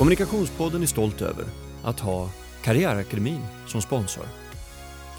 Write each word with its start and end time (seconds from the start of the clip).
Kommunikationspodden 0.00 0.82
är 0.82 0.86
stolt 0.86 1.22
över 1.22 1.44
att 1.82 2.00
ha 2.00 2.30
Karriärakademin 2.62 3.40
som 3.66 3.82
sponsor. 3.82 4.24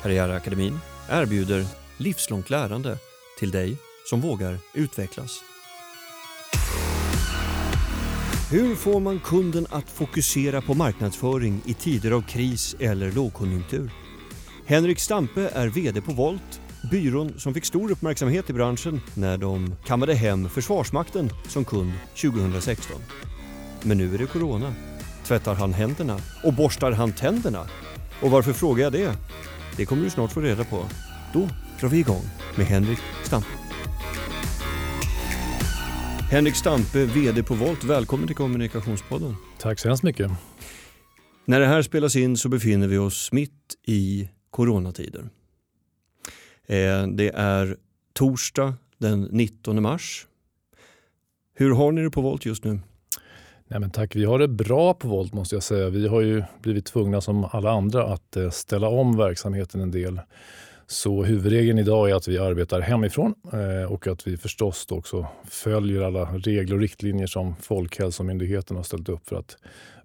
Karriärakademin 0.01 0.79
erbjuder 1.09 1.65
livslångt 1.97 2.49
lärande 2.49 2.97
till 3.39 3.51
dig 3.51 3.77
som 4.09 4.21
vågar 4.21 4.57
utvecklas. 4.73 5.39
Hur 8.51 8.75
får 8.75 8.99
man 8.99 9.19
kunden 9.19 9.67
att 9.69 9.89
fokusera 9.89 10.61
på 10.61 10.73
marknadsföring 10.73 11.61
i 11.65 11.73
tider 11.73 12.11
av 12.11 12.21
kris 12.21 12.75
eller 12.79 13.11
lågkonjunktur? 13.11 13.91
Henrik 14.65 14.99
Stampe 14.99 15.49
är 15.53 15.67
VD 15.67 16.01
på 16.01 16.13
Volt, 16.13 16.61
byrån 16.91 17.39
som 17.39 17.53
fick 17.53 17.65
stor 17.65 17.91
uppmärksamhet 17.91 18.49
i 18.49 18.53
branschen 18.53 19.01
när 19.13 19.37
de 19.37 19.75
kammade 19.85 20.13
hem 20.13 20.49
Försvarsmakten 20.49 21.29
som 21.47 21.65
kund 21.65 21.93
2016. 22.21 23.01
Men 23.83 23.97
nu 23.97 24.13
är 24.13 24.17
det 24.17 24.25
Corona. 24.25 24.73
Tvättar 25.23 25.55
han 25.55 25.73
händerna? 25.73 26.19
Och 26.43 26.53
borstar 26.53 26.91
han 26.91 27.11
tänderna? 27.11 27.67
Och 28.21 28.31
varför 28.31 28.53
frågar 28.53 28.83
jag 28.83 28.93
det? 28.93 29.15
Det 29.77 29.85
kommer 29.85 30.03
du 30.03 30.09
snart 30.09 30.31
få 30.31 30.41
reda 30.41 30.63
på. 30.63 30.85
Då 31.33 31.49
drar 31.79 31.89
vi 31.89 31.99
igång 31.99 32.23
med 32.57 32.65
Henrik 32.65 32.99
Stampe. 33.23 33.47
Henrik 36.31 36.55
Stampe, 36.55 37.05
VD 37.05 37.43
på 37.43 37.53
Volt. 37.53 37.83
Välkommen 37.83 38.27
till 38.27 38.35
Kommunikationspodden. 38.35 39.35
Tack 39.59 39.79
så 39.79 39.87
hemskt 39.87 40.03
mycket. 40.03 40.31
När 41.45 41.59
det 41.59 41.65
här 41.65 41.81
spelas 41.81 42.15
in 42.15 42.37
så 42.37 42.49
befinner 42.49 42.87
vi 42.87 42.97
oss 42.97 43.31
mitt 43.31 43.75
i 43.87 44.29
coronatider. 44.49 45.29
Eh, 46.67 47.07
det 47.07 47.29
är 47.35 47.77
torsdag 48.13 48.73
den 48.97 49.21
19 49.21 49.81
mars. 49.81 50.27
Hur 51.53 51.71
har 51.71 51.91
ni 51.91 52.01
det 52.01 52.09
på 52.09 52.21
Volt 52.21 52.45
just 52.45 52.63
nu? 52.63 52.79
Nej, 53.71 53.79
men 53.79 53.89
tack, 53.89 54.15
vi 54.15 54.25
har 54.25 54.39
det 54.39 54.47
bra 54.47 54.93
på 54.93 55.07
Volt 55.07 55.33
måste 55.33 55.55
jag 55.55 55.63
säga. 55.63 55.89
Vi 55.89 56.07
har 56.07 56.21
ju 56.21 56.43
blivit 56.61 56.85
tvungna 56.85 57.21
som 57.21 57.47
alla 57.51 57.71
andra 57.71 58.03
att 58.03 58.35
eh, 58.37 58.49
ställa 58.49 58.87
om 58.87 59.17
verksamheten 59.17 59.81
en 59.81 59.91
del. 59.91 60.19
Så 60.87 61.23
huvudregeln 61.23 61.79
idag 61.79 62.09
är 62.09 62.15
att 62.15 62.27
vi 62.27 62.37
arbetar 62.37 62.79
hemifrån 62.79 63.35
eh, 63.53 63.91
och 63.91 64.07
att 64.07 64.27
vi 64.27 64.37
förstås 64.37 64.87
också 64.89 65.27
följer 65.45 66.01
alla 66.01 66.25
regler 66.25 66.75
och 66.75 66.81
riktlinjer 66.81 67.27
som 67.27 67.55
Folkhälsomyndigheten 67.55 68.77
har 68.77 68.83
ställt 68.83 69.09
upp 69.09 69.27
för 69.27 69.35
att 69.35 69.57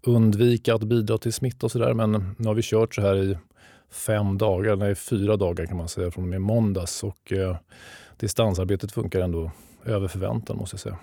undvika 0.02 0.74
att 0.74 0.82
bidra 0.82 1.18
till 1.18 1.32
smitta 1.32 1.66
och 1.66 1.72
sådär. 1.72 1.94
Men 1.94 2.34
nu 2.38 2.48
har 2.48 2.54
vi 2.54 2.62
kört 2.62 2.94
så 2.94 3.02
här 3.02 3.16
i 3.16 3.38
fem 3.90 4.38
dagar, 4.38 4.76
nej 4.76 4.94
fyra 4.94 5.36
dagar 5.36 5.66
kan 5.66 5.76
man 5.76 5.88
säga 5.88 6.10
från 6.10 6.24
och 6.24 6.30
med 6.30 6.40
måndags 6.40 7.04
och 7.04 7.32
eh, 7.32 7.56
distansarbetet 8.16 8.92
funkar 8.92 9.20
ändå 9.20 9.50
över 9.84 10.08
förväntan 10.08 10.56
måste 10.56 10.74
jag 10.74 10.80
säga. 10.80 10.98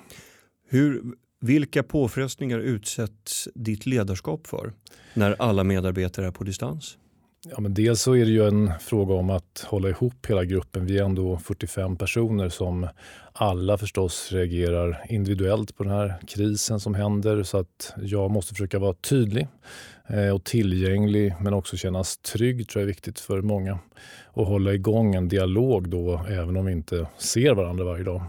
Hur, 0.69 1.01
vilka 1.43 1.83
påfrestningar 1.83 2.59
utsätts 2.59 3.47
ditt 3.55 3.85
ledarskap 3.85 4.47
för 4.47 4.73
när 5.13 5.35
alla 5.39 5.63
medarbetare 5.63 6.27
är 6.27 6.31
på 6.31 6.43
distans? 6.43 6.97
Ja, 7.49 7.59
men 7.59 7.73
dels 7.73 8.01
så 8.01 8.15
är 8.15 8.25
det 8.25 8.31
ju 8.31 8.47
en 8.47 8.71
fråga 8.79 9.13
om 9.13 9.29
att 9.29 9.65
hålla 9.67 9.89
ihop 9.89 10.25
hela 10.29 10.45
gruppen. 10.45 10.85
Vi 10.85 10.97
är 10.97 11.03
ändå 11.03 11.37
45 11.37 11.95
personer 11.95 12.49
som 12.49 12.87
alla 13.33 13.77
förstås 13.77 14.31
reagerar 14.31 15.05
individuellt 15.09 15.77
på 15.77 15.83
den 15.83 15.93
här 15.93 16.15
krisen 16.27 16.79
som 16.79 16.95
händer. 16.95 17.43
Så 17.43 17.57
att 17.57 17.93
jag 17.97 18.31
måste 18.31 18.53
försöka 18.53 18.79
vara 18.79 18.93
tydlig 18.93 19.47
eh, 20.07 20.29
och 20.29 20.43
tillgänglig 20.43 21.35
men 21.41 21.53
också 21.53 21.77
kännas 21.77 22.17
trygg 22.17 22.69
tror 22.69 22.81
jag 22.81 22.83
är 22.83 22.93
viktigt 22.93 23.19
för 23.19 23.41
många. 23.41 23.79
Och 24.25 24.45
hålla 24.45 24.73
igång 24.73 25.15
en 25.15 25.27
dialog 25.27 25.89
då 25.89 26.25
även 26.29 26.57
om 26.57 26.65
vi 26.65 26.71
inte 26.71 27.07
ser 27.17 27.53
varandra 27.53 27.85
varje 27.85 28.03
dag. 28.03 28.21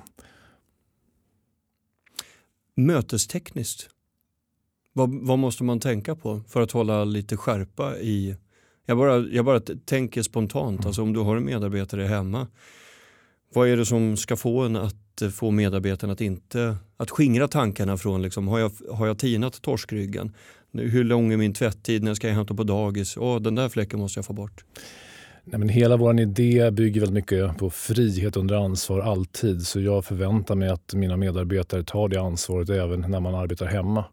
Mötestekniskt, 2.76 3.88
vad, 4.92 5.26
vad 5.26 5.38
måste 5.38 5.64
man 5.64 5.80
tänka 5.80 6.16
på 6.16 6.40
för 6.48 6.62
att 6.62 6.70
hålla 6.70 7.04
lite 7.04 7.36
skärpa 7.36 7.98
i 7.98 8.36
jag 8.86 8.96
bara, 8.98 9.18
jag 9.18 9.44
bara 9.44 9.60
tänker 9.60 10.22
spontant, 10.22 10.78
mm. 10.78 10.86
alltså 10.86 11.02
om 11.02 11.12
du 11.12 11.20
har 11.20 11.36
en 11.36 11.44
medarbetare 11.44 12.02
hemma, 12.02 12.46
vad 13.54 13.68
är 13.68 13.76
det 13.76 13.86
som 13.86 14.16
ska 14.16 14.36
få 14.36 14.60
en 14.60 14.76
att 14.76 15.22
eh, 15.22 15.28
få 15.28 15.50
medarbetarna 15.50 16.12
att 16.12 16.20
inte, 16.20 16.76
att 16.96 17.10
skingra 17.10 17.48
tankarna 17.48 17.96
från 17.96 18.22
liksom, 18.22 18.48
har 18.48 18.58
jag, 18.58 18.72
har 18.92 19.06
jag 19.06 19.18
tinat 19.18 19.62
torskryggen? 19.62 20.34
Hur 20.72 21.04
lång 21.04 21.32
är 21.32 21.36
min 21.36 21.54
tvätttid? 21.54 22.02
När 22.02 22.14
ska 22.14 22.28
jag 22.28 22.34
hämta 22.34 22.54
på 22.54 22.64
dagis? 22.64 23.16
Åh, 23.16 23.40
den 23.40 23.54
där 23.54 23.68
fläcken 23.68 23.98
måste 24.00 24.18
jag 24.18 24.26
få 24.26 24.32
bort. 24.32 24.64
Nej, 25.46 25.58
men 25.58 25.68
hela 25.68 25.96
vår 25.96 26.20
idé 26.20 26.70
bygger 26.70 27.00
väldigt 27.00 27.14
mycket 27.14 27.58
på 27.58 27.70
frihet 27.70 28.36
under 28.36 28.56
ansvar 28.56 29.00
alltid. 29.00 29.66
Så 29.66 29.80
jag 29.80 30.04
förväntar 30.04 30.54
mig 30.54 30.68
att 30.68 30.94
mina 30.94 31.16
medarbetare 31.16 31.82
tar 31.82 32.08
det 32.08 32.20
ansvaret 32.20 32.70
även 32.70 33.00
när 33.00 33.20
man 33.20 33.34
arbetar 33.34 33.66
hemma. 33.66 34.04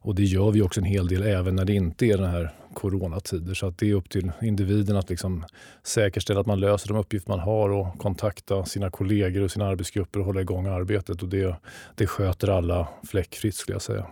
Och 0.00 0.14
det 0.14 0.24
gör 0.24 0.50
vi 0.50 0.62
också 0.62 0.80
en 0.80 0.86
hel 0.86 1.08
del 1.08 1.22
även 1.22 1.56
när 1.56 1.64
det 1.64 1.72
inte 1.72 2.06
är 2.06 2.18
den 2.18 2.30
här 2.30 2.54
coronatider. 2.74 3.54
Så 3.54 3.66
att 3.66 3.78
det 3.78 3.90
är 3.90 3.94
upp 3.94 4.10
till 4.10 4.32
individen 4.42 4.96
att 4.96 5.10
liksom 5.10 5.44
säkerställa 5.82 6.40
att 6.40 6.46
man 6.46 6.60
löser 6.60 6.88
de 6.88 6.96
uppgifter 6.96 7.30
man 7.30 7.40
har 7.40 7.70
och 7.70 7.98
kontakta 7.98 8.64
sina 8.64 8.90
kollegor 8.90 9.42
och 9.42 9.50
sina 9.50 9.66
arbetsgrupper 9.66 10.20
och 10.20 10.26
hålla 10.26 10.40
igång 10.40 10.66
arbetet. 10.66 11.22
Och 11.22 11.28
det, 11.28 11.56
det 11.94 12.06
sköter 12.06 12.48
alla 12.48 12.88
fläckfritt 13.08 13.54
skulle 13.54 13.74
jag 13.74 13.82
säga. 13.82 14.06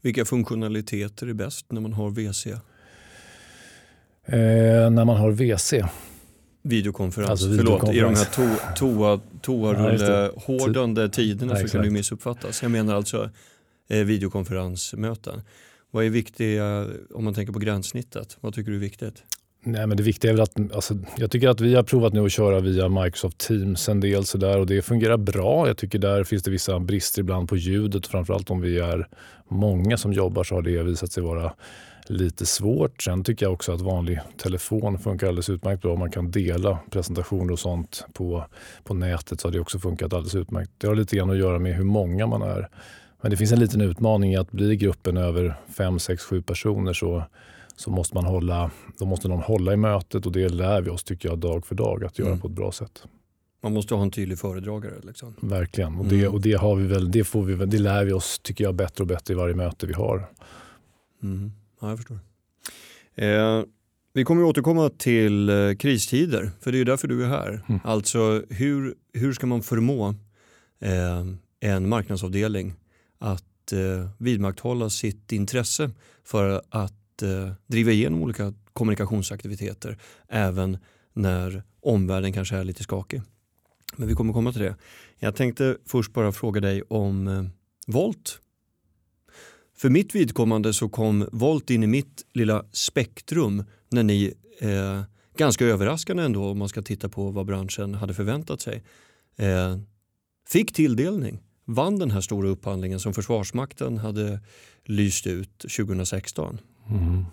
Vilka 0.00 0.24
funktionaliteter 0.24 1.26
är 1.26 1.32
bäst 1.32 1.72
när 1.72 1.80
man 1.80 1.92
har 1.92 2.10
VC? 2.10 2.46
Eh, 4.26 4.90
när 4.90 5.04
man 5.04 5.16
har 5.16 5.30
WC. 5.30 5.74
Videokonferens, 6.62 7.30
alltså 7.30 7.46
förlåt, 7.56 7.94
i 7.94 8.00
de 8.00 8.14
här 8.14 8.24
toa, 8.24 8.56
toa, 8.76 9.20
toarullehårdande 9.42 11.08
tiderna 11.08 11.60
ja, 11.60 11.66
så 11.66 11.72
kan 11.72 11.84
det 11.84 11.90
missuppfattas. 11.90 12.62
Jag 12.62 12.70
menar 12.70 12.94
alltså 12.94 13.30
eh, 13.88 13.98
videokonferensmöten. 13.98 15.40
Vad 15.90 16.04
är 16.04 16.10
viktigt 16.10 16.60
om 17.14 17.24
man 17.24 17.34
tänker 17.34 17.52
på 17.52 17.58
gränssnittet? 17.58 18.36
Vad 18.40 18.54
tycker 18.54 18.70
du 18.70 18.76
är 18.76 18.80
viktigt? 18.80 19.22
Nej, 19.66 19.86
men 19.86 19.96
det 19.96 20.02
viktiga 20.02 20.30
är 20.30 20.34
väl 20.34 20.42
att 20.42 20.74
alltså, 20.74 20.98
jag 21.16 21.30
tycker 21.30 21.48
att 21.48 21.60
vi 21.60 21.74
har 21.74 21.82
provat 21.82 22.12
nu 22.12 22.24
att 22.24 22.32
köra 22.32 22.60
via 22.60 22.88
Microsoft 22.88 23.38
Teams 23.38 23.88
en 23.88 24.00
del 24.00 24.24
sådär 24.24 24.58
och 24.58 24.66
det 24.66 24.82
fungerar 24.82 25.16
bra. 25.16 25.66
Jag 25.66 25.76
tycker 25.76 25.98
där 25.98 26.24
finns 26.24 26.42
det 26.42 26.50
vissa 26.50 26.80
brister 26.80 27.20
ibland 27.20 27.48
på 27.48 27.56
ljudet. 27.56 28.06
Framförallt 28.06 28.50
om 28.50 28.60
vi 28.60 28.78
är 28.78 29.08
många 29.48 29.96
som 29.96 30.12
jobbar 30.12 30.44
så 30.44 30.54
har 30.54 30.62
det 30.62 30.82
visat 30.82 31.12
sig 31.12 31.22
vara 31.22 31.52
lite 32.10 32.46
svårt. 32.46 33.02
Sen 33.02 33.24
tycker 33.24 33.46
jag 33.46 33.52
också 33.52 33.72
att 33.72 33.80
vanlig 33.80 34.20
telefon 34.36 34.98
funkar 34.98 35.26
alldeles 35.26 35.50
utmärkt 35.50 35.82
bra. 35.82 35.96
Man 35.96 36.10
kan 36.10 36.30
dela 36.30 36.78
presentationer 36.90 37.52
och 37.52 37.58
sånt 37.58 38.04
på, 38.12 38.44
på 38.84 38.94
nätet 38.94 39.40
så 39.40 39.48
har 39.48 39.52
det 39.52 39.60
också 39.60 39.78
funkat 39.78 40.12
alldeles 40.12 40.34
utmärkt. 40.34 40.70
Det 40.78 40.86
har 40.86 40.94
lite 40.94 41.16
grann 41.16 41.30
att 41.30 41.38
göra 41.38 41.58
med 41.58 41.74
hur 41.74 41.84
många 41.84 42.26
man 42.26 42.42
är. 42.42 42.68
Men 43.20 43.30
det 43.30 43.36
finns 43.36 43.52
en 43.52 43.60
liten 43.60 43.80
utmaning 43.80 44.32
i 44.32 44.36
att 44.36 44.52
bli 44.52 44.76
gruppen 44.76 45.16
över 45.16 45.54
5, 45.76 45.98
6, 45.98 46.22
7 46.22 46.42
personer 46.42 46.92
så, 46.92 47.24
så 47.76 47.90
måste 47.90 48.14
man 48.14 48.24
hålla, 48.24 48.70
då 48.98 49.04
måste 49.04 49.28
någon 49.28 49.42
hålla 49.42 49.72
i 49.72 49.76
mötet 49.76 50.26
och 50.26 50.32
det 50.32 50.48
lär 50.48 50.82
vi 50.82 50.90
oss 50.90 51.04
tycker 51.04 51.28
jag 51.28 51.38
dag 51.38 51.66
för 51.66 51.74
dag 51.74 52.04
att 52.04 52.18
göra 52.18 52.28
mm. 52.28 52.40
på 52.40 52.48
ett 52.48 52.54
bra 52.54 52.72
sätt. 52.72 53.04
Man 53.62 53.72
måste 53.72 53.94
ha 53.94 54.02
en 54.02 54.10
tydlig 54.10 54.38
föredragare. 54.38 54.94
Liksom. 55.02 55.34
Verkligen, 55.40 55.96
och, 55.98 56.06
det, 56.06 56.20
mm. 56.20 56.32
och 56.32 56.40
det, 56.40 56.52
har 56.52 56.76
vi 56.76 56.86
väl, 56.86 57.10
det, 57.10 57.24
får 57.24 57.42
vi, 57.42 57.66
det 57.66 57.78
lär 57.78 58.04
vi 58.04 58.12
oss 58.12 58.38
tycker 58.38 58.64
jag 58.64 58.74
bättre 58.74 59.02
och 59.02 59.08
bättre 59.08 59.34
i 59.34 59.36
varje 59.36 59.54
möte 59.54 59.86
vi 59.86 59.92
har. 59.92 60.28
Mm. 61.22 61.52
Ja, 61.86 61.90
jag 61.90 61.98
förstår. 61.98 62.18
Eh, 63.14 63.64
vi 64.12 64.24
kommer 64.24 64.42
att 64.42 64.48
återkomma 64.48 64.88
till 64.88 65.48
eh, 65.48 65.74
kristider, 65.74 66.50
för 66.60 66.72
det 66.72 66.78
är 66.78 66.84
därför 66.84 67.08
du 67.08 67.24
är 67.24 67.28
här. 67.28 67.62
Mm. 67.68 67.80
Alltså 67.84 68.42
hur, 68.50 68.94
hur 69.12 69.32
ska 69.32 69.46
man 69.46 69.62
förmå 69.62 70.14
eh, 70.80 71.24
en 71.60 71.88
marknadsavdelning 71.88 72.74
att 73.18 73.72
eh, 73.72 74.10
vidmakthålla 74.18 74.90
sitt 74.90 75.32
intresse 75.32 75.90
för 76.24 76.62
att 76.70 77.22
eh, 77.22 77.52
driva 77.66 77.90
igenom 77.90 78.22
olika 78.22 78.54
kommunikationsaktiviteter 78.72 79.98
även 80.28 80.78
när 81.12 81.62
omvärlden 81.80 82.32
kanske 82.32 82.56
är 82.56 82.64
lite 82.64 82.82
skakig. 82.82 83.22
Men 83.96 84.08
vi 84.08 84.14
kommer 84.14 84.32
komma 84.32 84.52
till 84.52 84.62
det. 84.62 84.76
Jag 85.18 85.36
tänkte 85.36 85.76
först 85.86 86.12
bara 86.12 86.32
fråga 86.32 86.60
dig 86.60 86.82
om 86.82 87.28
eh, 87.28 87.44
Volt. 87.86 88.40
För 89.76 89.90
mitt 89.90 90.14
vidkommande 90.14 90.72
så 90.72 90.88
kom 90.88 91.28
Volt 91.32 91.70
in 91.70 91.82
i 91.82 91.86
mitt 91.86 92.26
lilla 92.32 92.64
spektrum 92.72 93.64
när 93.90 94.02
ni, 94.02 94.32
eh, 94.60 95.02
ganska 95.36 95.64
överraskande 95.64 96.22
ändå 96.22 96.44
om 96.44 96.58
man 96.58 96.68
ska 96.68 96.82
titta 96.82 97.08
på 97.08 97.30
vad 97.30 97.46
branschen 97.46 97.94
hade 97.94 98.14
förväntat 98.14 98.60
sig, 98.60 98.82
eh, 99.36 99.78
fick 100.48 100.72
tilldelning 100.72 101.42
vann 101.64 101.98
den 101.98 102.10
här 102.10 102.20
stora 102.20 102.48
upphandlingen 102.48 103.00
som 103.00 103.14
Försvarsmakten 103.14 103.98
hade 103.98 104.40
lyst 104.84 105.26
ut 105.26 105.58
2016. 105.58 106.60
Mm. 106.90 107.24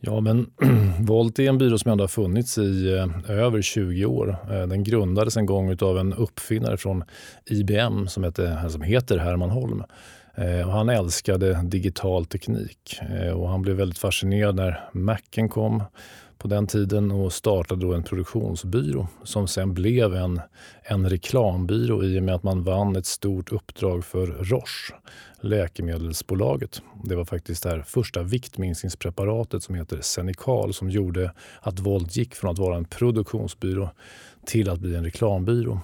Ja, 0.00 0.20
men 0.20 0.50
Volt 1.00 1.38
är 1.38 1.48
en 1.48 1.58
byrå 1.58 1.78
som 1.78 1.90
ändå 1.90 2.04
har 2.04 2.08
funnits 2.08 2.58
i 2.58 2.94
eh, 2.94 3.30
över 3.30 3.62
20 3.62 4.04
år. 4.04 4.36
Eh, 4.50 4.66
den 4.66 4.84
grundades 4.84 5.36
en 5.36 5.46
gång 5.46 5.76
av 5.80 5.98
en 5.98 6.14
uppfinnare 6.14 6.76
från 6.76 7.04
IBM 7.46 8.08
som, 8.08 8.24
heter, 8.24 8.68
som 8.68 8.82
heter 8.82 9.18
Herman 9.18 9.50
Holm. 9.50 9.82
Eh, 10.38 10.66
och 10.66 10.72
han 10.72 10.88
älskade 10.88 11.60
digital 11.62 12.26
teknik 12.26 13.00
eh, 13.00 13.32
och 13.32 13.48
han 13.48 13.62
blev 13.62 13.76
väldigt 13.76 13.98
fascinerad 13.98 14.54
när 14.54 14.88
Macen 14.92 15.48
kom 15.48 15.82
på 16.38 16.48
den 16.48 16.66
tiden 16.66 17.10
och 17.10 17.32
startade 17.32 17.86
då 17.86 17.92
en 17.92 18.02
produktionsbyrå 18.02 19.08
som 19.24 19.48
sen 19.48 19.74
blev 19.74 20.14
en, 20.14 20.40
en 20.82 21.10
reklambyrå 21.10 22.04
i 22.04 22.18
och 22.18 22.22
med 22.22 22.34
att 22.34 22.42
man 22.42 22.64
vann 22.64 22.96
ett 22.96 23.06
stort 23.06 23.52
uppdrag 23.52 24.04
för 24.04 24.26
Roche, 24.26 24.94
läkemedelsbolaget. 25.40 26.82
Det 27.04 27.16
var 27.16 27.24
faktiskt 27.24 27.62
det 27.62 27.70
här 27.70 27.82
första 27.82 28.22
viktminskningspreparatet 28.22 29.62
som 29.62 29.74
heter 29.74 29.98
Xenical 30.02 30.74
som 30.74 30.90
gjorde 30.90 31.32
att 31.60 31.80
Volt 31.80 32.16
gick 32.16 32.34
från 32.34 32.50
att 32.50 32.58
vara 32.58 32.76
en 32.76 32.84
produktionsbyrå 32.84 33.90
till 34.46 34.70
att 34.70 34.80
bli 34.80 34.94
en 34.94 35.04
reklambyrå. 35.04 35.80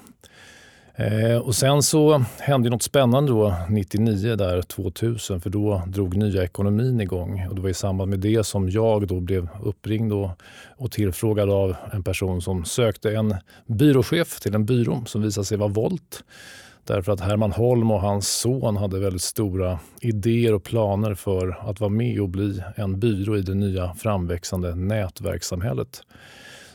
Eh, 0.96 1.36
och 1.36 1.54
sen 1.54 1.82
så 1.82 2.24
hände 2.38 2.70
något 2.70 2.82
spännande 2.82 3.32
då 3.32 3.54
99 3.68 4.36
där 4.36 4.62
2000 4.62 5.40
för 5.40 5.50
då 5.50 5.82
drog 5.86 6.16
nya 6.16 6.44
ekonomin 6.44 7.00
igång 7.00 7.46
och 7.48 7.54
det 7.54 7.62
var 7.62 7.68
i 7.68 7.74
samband 7.74 8.10
med 8.10 8.20
det 8.20 8.46
som 8.46 8.70
jag 8.70 9.06
då 9.06 9.20
blev 9.20 9.48
uppringd 9.62 10.12
och, 10.12 10.30
och 10.76 10.90
tillfrågad 10.92 11.50
av 11.50 11.76
en 11.92 12.02
person 12.02 12.42
som 12.42 12.64
sökte 12.64 13.16
en 13.16 13.34
byråchef 13.66 14.40
till 14.40 14.54
en 14.54 14.66
byrå 14.66 15.02
som 15.06 15.22
visade 15.22 15.44
sig 15.44 15.58
vara 15.58 15.68
Volt. 15.68 16.24
Därför 16.86 17.12
att 17.12 17.20
Herman 17.20 17.52
Holm 17.52 17.90
och 17.90 18.00
hans 18.00 18.28
son 18.28 18.76
hade 18.76 18.98
väldigt 18.98 19.22
stora 19.22 19.78
idéer 20.00 20.54
och 20.54 20.64
planer 20.64 21.14
för 21.14 21.70
att 21.70 21.80
vara 21.80 21.90
med 21.90 22.20
och 22.20 22.28
bli 22.28 22.62
en 22.76 23.00
byrå 23.00 23.36
i 23.36 23.42
det 23.42 23.54
nya 23.54 23.94
framväxande 23.94 24.74
nätverkssamhället. 24.74 26.02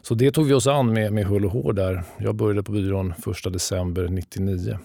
Så 0.02 0.16
det 0.16 0.32
tog 0.32 0.46
vi 0.46 0.54
oss 0.54 0.68
an 0.68 0.94
med, 0.94 1.14
med 1.14 1.26
hull 1.26 1.46
och 1.46 1.52
hår 1.52 1.74
där. 1.74 2.04
Jag 2.20 2.36
började 2.36 2.64
på 2.64 2.72
byrån 2.72 3.12
1 3.12 3.54
december 3.54 4.08
99. 4.08 4.78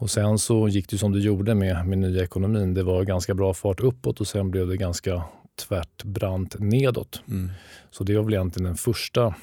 Och 0.00 0.10
sen 0.10 0.38
så 0.38 0.68
gick 0.68 0.88
det 0.88 0.98
som 0.98 1.12
det 1.12 1.20
gjorde 1.20 1.54
med, 1.54 1.86
med 1.86 1.98
nya 1.98 2.24
ekonomin. 2.24 2.74
Det 2.74 2.82
var 2.82 3.04
ganska 3.04 3.34
bra 3.34 3.54
fart 3.54 3.80
uppåt 3.80 4.20
och 4.20 4.26
sen 4.26 4.50
blev 4.50 4.68
det 4.68 4.76
ganska 4.76 5.22
tvärt 5.68 6.04
brant 6.04 6.58
nedåt. 6.58 7.22
Mm. 7.28 7.50
Så 7.90 8.04
det 8.04 8.16
var 8.16 8.24
väl 8.24 8.34
egentligen 8.34 8.64
den 8.64 8.76
första 8.76 9.34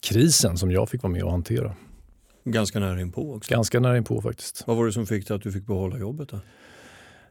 krisen 0.00 0.58
som 0.58 0.70
jag 0.70 0.88
fick 0.88 1.02
vara 1.02 1.12
med 1.12 1.22
och 1.22 1.30
hantera. 1.30 1.74
Ganska 2.44 2.80
nära 2.80 3.00
inpå 3.00 3.34
också. 3.34 3.54
Ganska 3.54 3.80
nära 3.80 3.96
inpå 3.96 4.22
faktiskt. 4.22 4.64
Vad 4.66 4.76
var 4.76 4.86
det 4.86 4.92
som 4.92 5.06
fick 5.06 5.28
dig 5.28 5.34
att 5.34 5.42
du 5.42 5.52
fick 5.52 5.66
behålla 5.66 5.98
jobbet? 5.98 6.28
Då? 6.28 6.40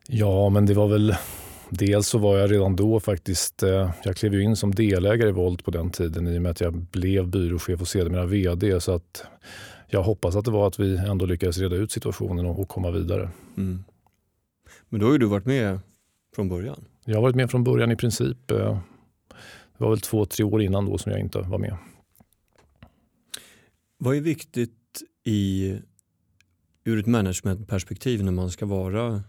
Ja, 0.07 0.49
men 0.49 0.65
det 0.65 0.73
var 0.73 0.87
väl 0.87 1.15
Dels 1.73 2.07
så 2.07 2.17
var 2.17 2.37
jag 2.37 2.51
redan 2.51 2.75
då 2.75 2.99
faktiskt, 2.99 3.63
eh, 3.63 3.91
jag 4.03 4.15
klev 4.15 4.33
ju 4.33 4.43
in 4.43 4.55
som 4.55 4.75
delägare 4.75 5.29
i 5.29 5.31
Volt 5.31 5.65
på 5.65 5.71
den 5.71 5.89
tiden 5.89 6.27
i 6.27 6.37
och 6.37 6.41
med 6.41 6.51
att 6.51 6.61
jag 6.61 6.73
blev 6.73 7.27
byråchef 7.27 7.81
och 7.81 7.87
sedermera 7.87 8.25
VD. 8.25 8.81
Så 8.81 8.91
att 8.91 9.23
jag 9.87 10.03
hoppas 10.03 10.35
att 10.35 10.45
det 10.45 10.51
var 10.51 10.67
att 10.67 10.79
vi 10.79 10.97
ändå 10.97 11.25
lyckades 11.25 11.57
reda 11.57 11.75
ut 11.75 11.91
situationen 11.91 12.45
och, 12.45 12.67
komma 12.67 12.91
vidare. 12.91 13.29
Mm. 13.57 13.83
Men 14.89 14.99
då 14.99 15.05
har 15.05 15.13
ju 15.13 15.17
du 15.17 15.25
varit 15.25 15.45
med 15.45 15.79
från 16.35 16.49
början? 16.49 16.85
Jag 17.05 17.15
har 17.15 17.21
varit 17.21 17.35
med 17.35 17.51
från 17.51 17.63
början 17.63 17.91
i 17.91 17.95
princip. 17.95 18.51
Eh, 18.51 18.79
det 19.77 19.83
var 19.83 19.89
väl 19.89 20.01
två, 20.01 20.25
tre 20.25 20.45
år 20.45 20.61
innan 20.61 20.85
då 20.85 20.97
som 20.97 21.11
jag 21.11 21.21
inte 21.21 21.39
var 21.39 21.57
med. 21.57 21.77
Vad 23.97 24.15
är 24.15 24.21
viktigt 24.21 25.01
i, 25.23 25.75
ur 26.83 26.99
ett 26.99 27.07
managementperspektiv 27.07 28.23
när 28.23 28.31
man 28.31 28.51
ska 28.51 28.65
vara 28.65 29.23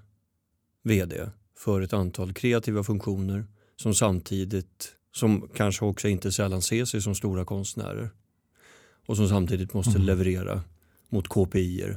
VD? 0.82 1.30
För 1.64 1.80
ett 1.80 1.92
antal 1.92 2.32
kreativa 2.32 2.84
funktioner 2.84 3.46
som 3.76 3.94
samtidigt, 3.94 4.94
som 5.12 5.48
kanske 5.54 5.84
också 5.84 6.08
inte 6.08 6.32
sällan 6.32 6.62
ser 6.62 6.84
sig 6.84 7.02
som 7.02 7.14
stora 7.14 7.44
konstnärer 7.44 8.10
och 9.06 9.16
som 9.16 9.28
samtidigt 9.28 9.74
måste 9.74 9.90
mm. 9.90 10.02
leverera 10.02 10.62
mot 11.08 11.28
KPI, 11.28 11.96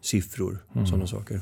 siffror, 0.00 0.64
mm. 0.74 0.86
sådana 0.86 1.06
saker. 1.06 1.40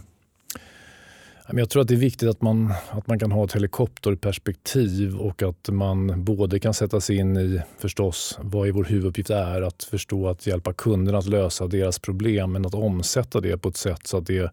Jag 1.53 1.71
tror 1.71 1.83
att 1.83 1.89
det 1.89 1.95
är 1.95 1.99
viktigt 1.99 2.29
att 2.29 2.43
man, 2.43 2.75
att 2.91 3.07
man 3.07 3.19
kan 3.19 3.33
ha 3.33 3.45
ett 3.45 3.55
helikopterperspektiv 3.55 5.17
och 5.17 5.43
att 5.43 5.69
man 5.69 6.25
både 6.25 6.61
kan 6.61 6.75
sätta 6.75 7.01
sig 7.01 7.17
in 7.17 7.37
i 7.37 7.61
förstås 7.79 8.39
vad 8.41 8.69
är 8.69 8.73
vår 8.73 8.85
huvuduppgift 8.85 9.31
är, 9.31 9.63
att 9.63 9.83
förstå 9.85 10.29
att 10.29 10.47
hjälpa 10.47 10.73
kunderna 10.73 11.19
att 11.19 11.27
lösa 11.27 11.67
deras 11.67 11.99
problem 11.99 12.53
men 12.53 12.67
att 12.67 12.75
omsätta 12.75 13.41
det 13.41 13.59
på 13.59 13.69
ett 13.69 13.77
sätt 13.77 14.07
så 14.07 14.17
att 14.17 14.27
det 14.27 14.51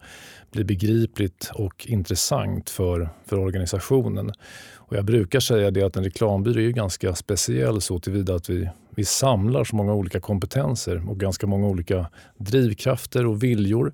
blir 0.52 0.64
begripligt 0.64 1.52
och 1.54 1.88
intressant 1.88 2.70
för, 2.70 3.10
för 3.26 3.40
organisationen. 3.40 4.32
Och 4.76 4.98
jag 4.98 5.06
brukar 5.06 5.40
säga 5.40 5.72
det 5.72 5.84
att 5.84 5.96
en 5.96 6.04
reklambyrå 6.04 6.62
är 6.62 6.70
ganska 6.70 7.16
speciell 7.16 7.82
så 7.82 8.00
tillvida 8.00 8.36
att 8.36 8.50
vi, 8.50 8.70
vi 8.90 9.06
samlar 9.06 9.64
så 9.64 9.76
många 9.76 9.94
olika 9.94 10.20
kompetenser 10.20 11.10
och 11.10 11.20
ganska 11.20 11.48
många 11.48 11.68
olika 11.68 12.08
drivkrafter 12.38 13.26
och 13.26 13.44
viljor 13.44 13.94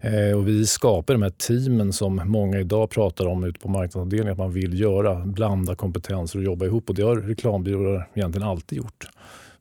Eh, 0.00 0.36
och 0.36 0.48
vi 0.48 0.66
skapar 0.66 1.14
de 1.14 1.22
här 1.22 1.30
teamen 1.30 1.92
som 1.92 2.22
många 2.24 2.60
idag 2.60 2.90
pratar 2.90 3.26
om 3.26 3.44
ute 3.44 3.60
på 3.60 3.68
marknadsavdelningen 3.68 4.32
att 4.32 4.38
man 4.38 4.52
vill 4.52 4.80
göra. 4.80 5.14
Blanda 5.14 5.74
kompetenser 5.74 6.38
och 6.38 6.44
jobba 6.44 6.66
ihop 6.66 6.88
och 6.88 6.94
det 6.94 7.02
har 7.02 7.16
reklambyråer 7.16 8.08
egentligen 8.14 8.48
alltid 8.48 8.78
gjort. 8.78 9.08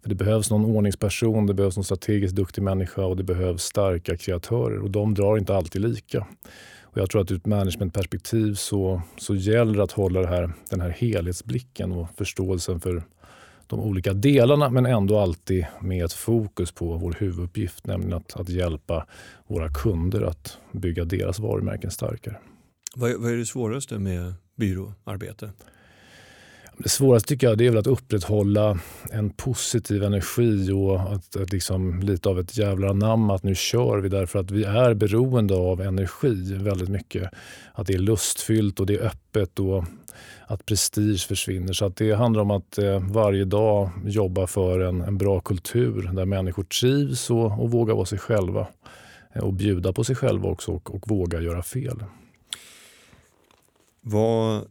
För 0.02 0.10
det 0.10 0.16
behövs 0.16 0.52
någon 0.52 0.66
ordningsperson, 0.66 1.48
det 1.48 1.54
behövs 1.54 1.78
någon 1.78 1.84
strategiskt 1.84 2.36
duktig 2.36 2.62
människa 2.62 3.06
och 3.06 3.18
det 3.18 3.24
behövs 3.24 3.62
starka 3.62 4.18
kreatörer 4.18 4.80
och 4.80 4.92
de 4.92 5.14
drar 5.14 5.38
inte 5.38 5.56
alltid 5.56 5.82
lika. 5.82 6.28
Och 6.82 7.02
jag 7.02 7.10
tror 7.10 7.22
att 7.22 7.32
ur 7.32 7.36
ett 7.36 7.46
managementperspektiv 7.46 8.54
så, 8.54 9.02
så 9.18 9.36
gäller 9.36 9.74
det 9.74 9.84
att 9.84 9.92
hålla 9.92 10.22
det 10.22 10.28
här, 10.28 10.54
den 10.70 10.82
här 10.82 10.90
helhetsblicken 10.90 11.92
och 11.92 12.08
förståelsen 12.18 12.80
för 12.80 13.04
de 13.68 13.80
olika 13.80 14.14
delarna 14.14 14.70
men 14.70 14.86
ändå 14.86 15.20
alltid 15.20 15.66
med 15.82 16.06
ett 16.06 16.14
fokus 16.14 16.72
på 16.72 16.94
vår 16.94 17.16
huvuduppgift, 17.20 17.88
nämligen 17.88 18.14
att, 18.14 18.36
att 18.36 18.50
hjälpa 18.50 19.06
våra 19.48 19.70
kunder 19.70 20.22
att 20.22 20.58
bygga 20.72 21.06
deras 21.06 21.40
varumärken 21.40 21.92
starkare. 21.92 22.38
Vad, 22.96 23.14
vad 23.22 23.32
är 23.32 23.38
det 23.38 23.46
svåraste 23.46 24.00
med 24.00 24.34
byråarbete? 24.56 25.50
Det 26.78 26.90
svåraste 26.90 27.28
tycker 27.28 27.48
jag 27.48 27.58
det 27.58 27.66
är 27.66 27.70
väl 27.70 27.80
att 27.80 27.88
upprätthålla 27.88 28.80
en 29.12 29.30
positiv 29.30 30.04
energi 30.04 30.72
och 30.72 31.00
att, 31.00 31.36
att 31.36 31.52
liksom, 31.52 32.00
lite 32.00 32.30
av 32.30 32.40
ett 32.40 32.58
jävla 32.58 32.94
namn 32.94 33.32
att 33.32 33.44
nu 33.44 33.56
kör 33.56 33.98
vi 33.98 34.10
därför 34.10 34.40
att 34.40 34.52
vi 34.52 34.64
är 34.64 34.94
beroende 34.94 35.56
av 35.56 35.82
energi 35.82 36.54
väldigt 36.54 36.90
mycket. 36.90 37.30
Att 37.74 37.88
det 37.88 37.94
är 37.94 37.98
lustfyllt 37.98 38.80
och 38.80 38.86
det 38.86 38.96
är 38.96 39.06
öppet 39.06 39.60
och 39.60 39.84
att 40.48 40.66
prestige 40.66 41.28
försvinner. 41.28 41.74
Så 41.74 41.86
att 41.86 41.96
det 41.96 42.12
handlar 42.12 42.42
om 42.42 42.52
att 42.52 42.78
eh, 42.78 43.00
varje 43.12 43.46
dag 43.46 43.90
jobba 44.06 44.48
för 44.48 44.80
en, 44.80 45.02
en 45.02 45.18
bra 45.18 45.40
kultur 45.40 46.10
där 46.14 46.26
människor 46.26 46.64
trivs 46.64 47.30
och, 47.30 47.64
och 47.64 47.72
vågar 47.72 47.96
vara 47.96 48.06
sig 48.06 48.20
själva. 48.20 48.68
Eh, 49.36 49.44
och 49.44 49.54
bjuda 49.54 49.94
på 49.94 50.04
sig 50.04 50.16
själva 50.16 50.50
också 50.50 50.72
och, 50.72 50.96
och 50.96 51.08
våga 51.08 51.42
göra 51.42 51.64
fel. 51.64 52.04
Vad, 54.02 54.68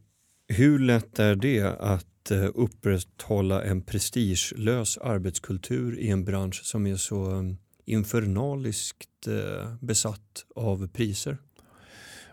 hur 0.49 0.79
lätt 0.79 1.19
är 1.19 1.37
det 1.37 1.81
att 1.81 2.31
eh, 2.31 2.49
upprätthålla 2.55 3.65
en 3.65 3.83
prestigelös 3.83 4.99
arbetskultur 4.99 5.99
i 5.99 6.11
en 6.11 6.25
bransch 6.25 6.65
som 6.65 6.87
är 6.87 6.97
så 6.97 7.31
eh, 7.31 7.43
infernaliskt 7.85 9.27
eh, 9.27 9.75
besatt 9.81 10.45
av 10.55 10.89
priser? 10.89 11.39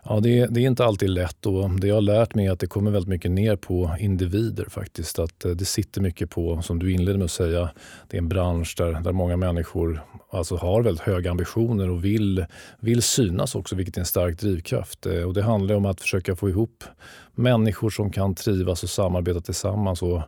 Ja, 0.04 0.20
det, 0.20 0.46
det, 0.46 0.60
är 0.60 0.66
inte 0.66 0.84
alltid 0.84 1.10
lätt 1.10 1.46
och 1.46 1.70
det 1.70 1.86
jag 1.86 1.94
har 1.94 2.02
lärt 2.02 2.34
mig 2.34 2.46
är 2.46 2.52
att 2.52 2.60
det 2.60 2.66
kommer 2.66 2.90
väldigt 2.90 3.08
mycket 3.08 3.30
ner 3.30 3.56
på 3.56 3.96
individer 3.98 4.66
faktiskt. 4.68 5.18
Att 5.18 5.44
eh, 5.44 5.50
det 5.50 5.64
sitter 5.64 6.00
mycket 6.00 6.30
på, 6.30 6.62
som 6.62 6.78
du 6.78 6.92
inledde 6.92 7.18
med 7.18 7.24
att 7.24 7.30
säga, 7.30 7.70
det 8.08 8.16
är 8.16 8.18
en 8.18 8.28
bransch 8.28 8.74
där, 8.78 9.00
där 9.00 9.12
många 9.12 9.36
människor 9.36 10.04
alltså 10.30 10.56
har 10.56 10.82
väldigt 10.82 11.02
höga 11.02 11.30
ambitioner 11.30 11.90
och 11.90 12.04
vill, 12.04 12.44
vill 12.80 13.02
synas 13.02 13.54
också, 13.54 13.76
vilket 13.76 13.96
är 13.96 14.00
en 14.00 14.06
stark 14.06 14.40
drivkraft. 14.40 15.06
Eh, 15.06 15.22
och 15.22 15.34
det 15.34 15.42
handlar 15.42 15.74
om 15.74 15.86
att 15.86 16.00
försöka 16.00 16.36
få 16.36 16.48
ihop 16.48 16.84
människor 17.34 17.90
som 17.90 18.10
kan 18.10 18.34
trivas 18.34 18.82
och 18.82 18.90
samarbeta 18.90 19.40
tillsammans 19.40 20.02
och 20.02 20.22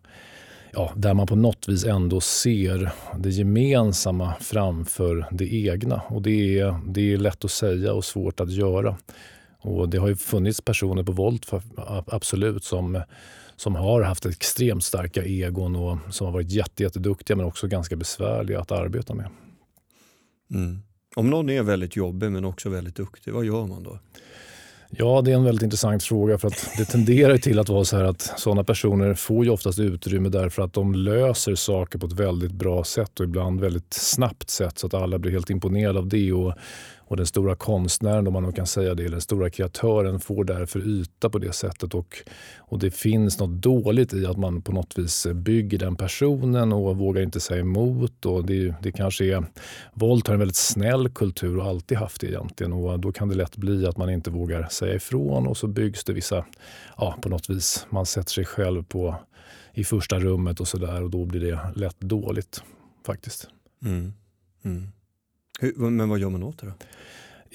ja, 0.72 0.92
där 0.96 1.14
man 1.14 1.26
på 1.26 1.36
något 1.36 1.68
vis 1.68 1.84
ändå 1.84 2.20
ser 2.20 2.90
det 3.18 3.30
gemensamma 3.30 4.34
framför 4.40 5.26
det 5.30 5.54
egna. 5.54 6.02
Och 6.08 6.22
det 6.22 6.58
är, 6.58 6.80
det 6.86 7.12
är 7.12 7.16
lätt 7.16 7.44
att 7.44 7.50
säga 7.50 7.92
och 7.92 8.04
svårt 8.04 8.40
att 8.40 8.52
göra. 8.52 8.96
Och 9.64 9.88
det 9.88 9.98
har 9.98 10.08
ju 10.08 10.16
funnits 10.16 10.60
personer 10.60 11.02
på 11.02 11.12
Volt 11.12 11.50
absolut 12.06 12.64
som, 12.64 13.02
som 13.56 13.74
har 13.74 14.02
haft 14.02 14.26
extremt 14.26 14.84
starka 14.84 15.24
egon 15.24 15.76
och 15.76 15.98
som 16.10 16.26
har 16.26 16.32
varit 16.32 16.50
jätte, 16.50 16.82
jätteduktiga 16.82 17.36
men 17.36 17.46
också 17.46 17.66
ganska 17.66 17.96
besvärliga 17.96 18.60
att 18.60 18.72
arbeta 18.72 19.14
med. 19.14 19.26
Mm. 20.50 20.82
Om 21.16 21.30
någon 21.30 21.50
är 21.50 21.62
väldigt 21.62 21.96
jobbig 21.96 22.32
men 22.32 22.44
också 22.44 22.68
väldigt 22.68 22.96
duktig, 22.96 23.32
vad 23.32 23.44
gör 23.44 23.66
man 23.66 23.82
då? 23.82 23.98
Ja, 24.90 25.22
det 25.24 25.30
är 25.30 25.34
en 25.34 25.44
väldigt 25.44 25.62
intressant 25.62 26.02
fråga 26.02 26.38
för 26.38 26.48
att 26.48 26.70
det 26.76 26.84
tenderar 26.84 27.36
till 27.36 27.58
att 27.58 27.68
vara 27.68 27.84
så 27.84 27.96
här 27.96 28.04
att 28.04 28.20
sådana 28.36 28.64
personer 28.64 29.14
får 29.14 29.44
ju 29.44 29.50
oftast 29.50 29.78
utrymme 29.78 30.28
därför 30.28 30.62
att 30.62 30.72
de 30.72 30.94
löser 30.94 31.54
saker 31.54 31.98
på 31.98 32.06
ett 32.06 32.12
väldigt 32.12 32.52
bra 32.52 32.84
sätt 32.84 33.20
och 33.20 33.24
ibland 33.24 33.60
väldigt 33.60 33.92
snabbt 33.92 34.50
sätt 34.50 34.78
så 34.78 34.86
att 34.86 34.94
alla 34.94 35.18
blir 35.18 35.32
helt 35.32 35.50
imponerade 35.50 35.98
av 35.98 36.08
det. 36.08 36.32
Och, 36.32 36.54
och 37.06 37.16
den 37.16 37.26
stora 37.26 37.56
konstnären, 37.56 38.26
om 38.26 38.32
man 38.32 38.52
kan 38.52 38.66
säga 38.66 38.94
det, 38.94 39.02
eller 39.02 39.10
den 39.10 39.20
stora 39.20 39.50
kreatören 39.50 40.20
får 40.20 40.44
därför 40.44 40.88
yta 40.88 41.30
på 41.30 41.38
det 41.38 41.52
sättet. 41.52 41.94
Och, 41.94 42.16
och 42.56 42.78
det 42.78 42.90
finns 42.90 43.38
något 43.38 43.62
dåligt 43.62 44.14
i 44.14 44.26
att 44.26 44.38
man 44.38 44.62
på 44.62 44.72
något 44.72 44.98
vis 44.98 45.26
bygger 45.34 45.78
den 45.78 45.96
personen 45.96 46.72
och 46.72 46.96
vågar 46.96 47.22
inte 47.22 47.40
säga 47.40 47.60
emot. 47.60 48.26
Och 48.26 48.46
det, 48.46 48.74
det 48.82 48.92
kanske 48.92 49.24
är, 49.24 49.44
våld 49.94 50.26
har 50.26 50.34
en 50.34 50.40
väldigt 50.40 50.56
snäll 50.56 51.08
kultur 51.08 51.58
och 51.58 51.66
alltid 51.66 51.98
haft 51.98 52.20
det 52.20 52.26
egentligen. 52.26 52.72
Och 52.72 53.00
då 53.00 53.12
kan 53.12 53.28
det 53.28 53.34
lätt 53.34 53.56
bli 53.56 53.86
att 53.86 53.96
man 53.96 54.10
inte 54.10 54.30
vågar 54.30 54.68
säga 54.68 54.94
ifrån 54.94 55.46
och 55.46 55.56
så 55.56 55.66
byggs 55.66 56.04
det 56.04 56.12
vissa, 56.12 56.44
ja 56.96 57.18
på 57.22 57.28
något 57.28 57.50
vis, 57.50 57.86
man 57.90 58.06
sätter 58.06 58.32
sig 58.32 58.44
själv 58.44 58.82
på 58.82 59.14
i 59.74 59.84
första 59.84 60.18
rummet 60.20 60.60
och 60.60 60.68
sådär 60.68 61.02
och 61.02 61.10
då 61.10 61.24
blir 61.24 61.40
det 61.40 61.58
lätt 61.74 62.00
dåligt 62.00 62.62
faktiskt. 63.06 63.48
Mm. 63.84 64.12
Mm. 64.64 64.88
Hur, 65.60 65.90
men 65.90 66.08
vad 66.08 66.18
gör 66.18 66.30
man 66.30 66.42
åt 66.42 66.58
det 66.58 66.66
då? 66.66 66.72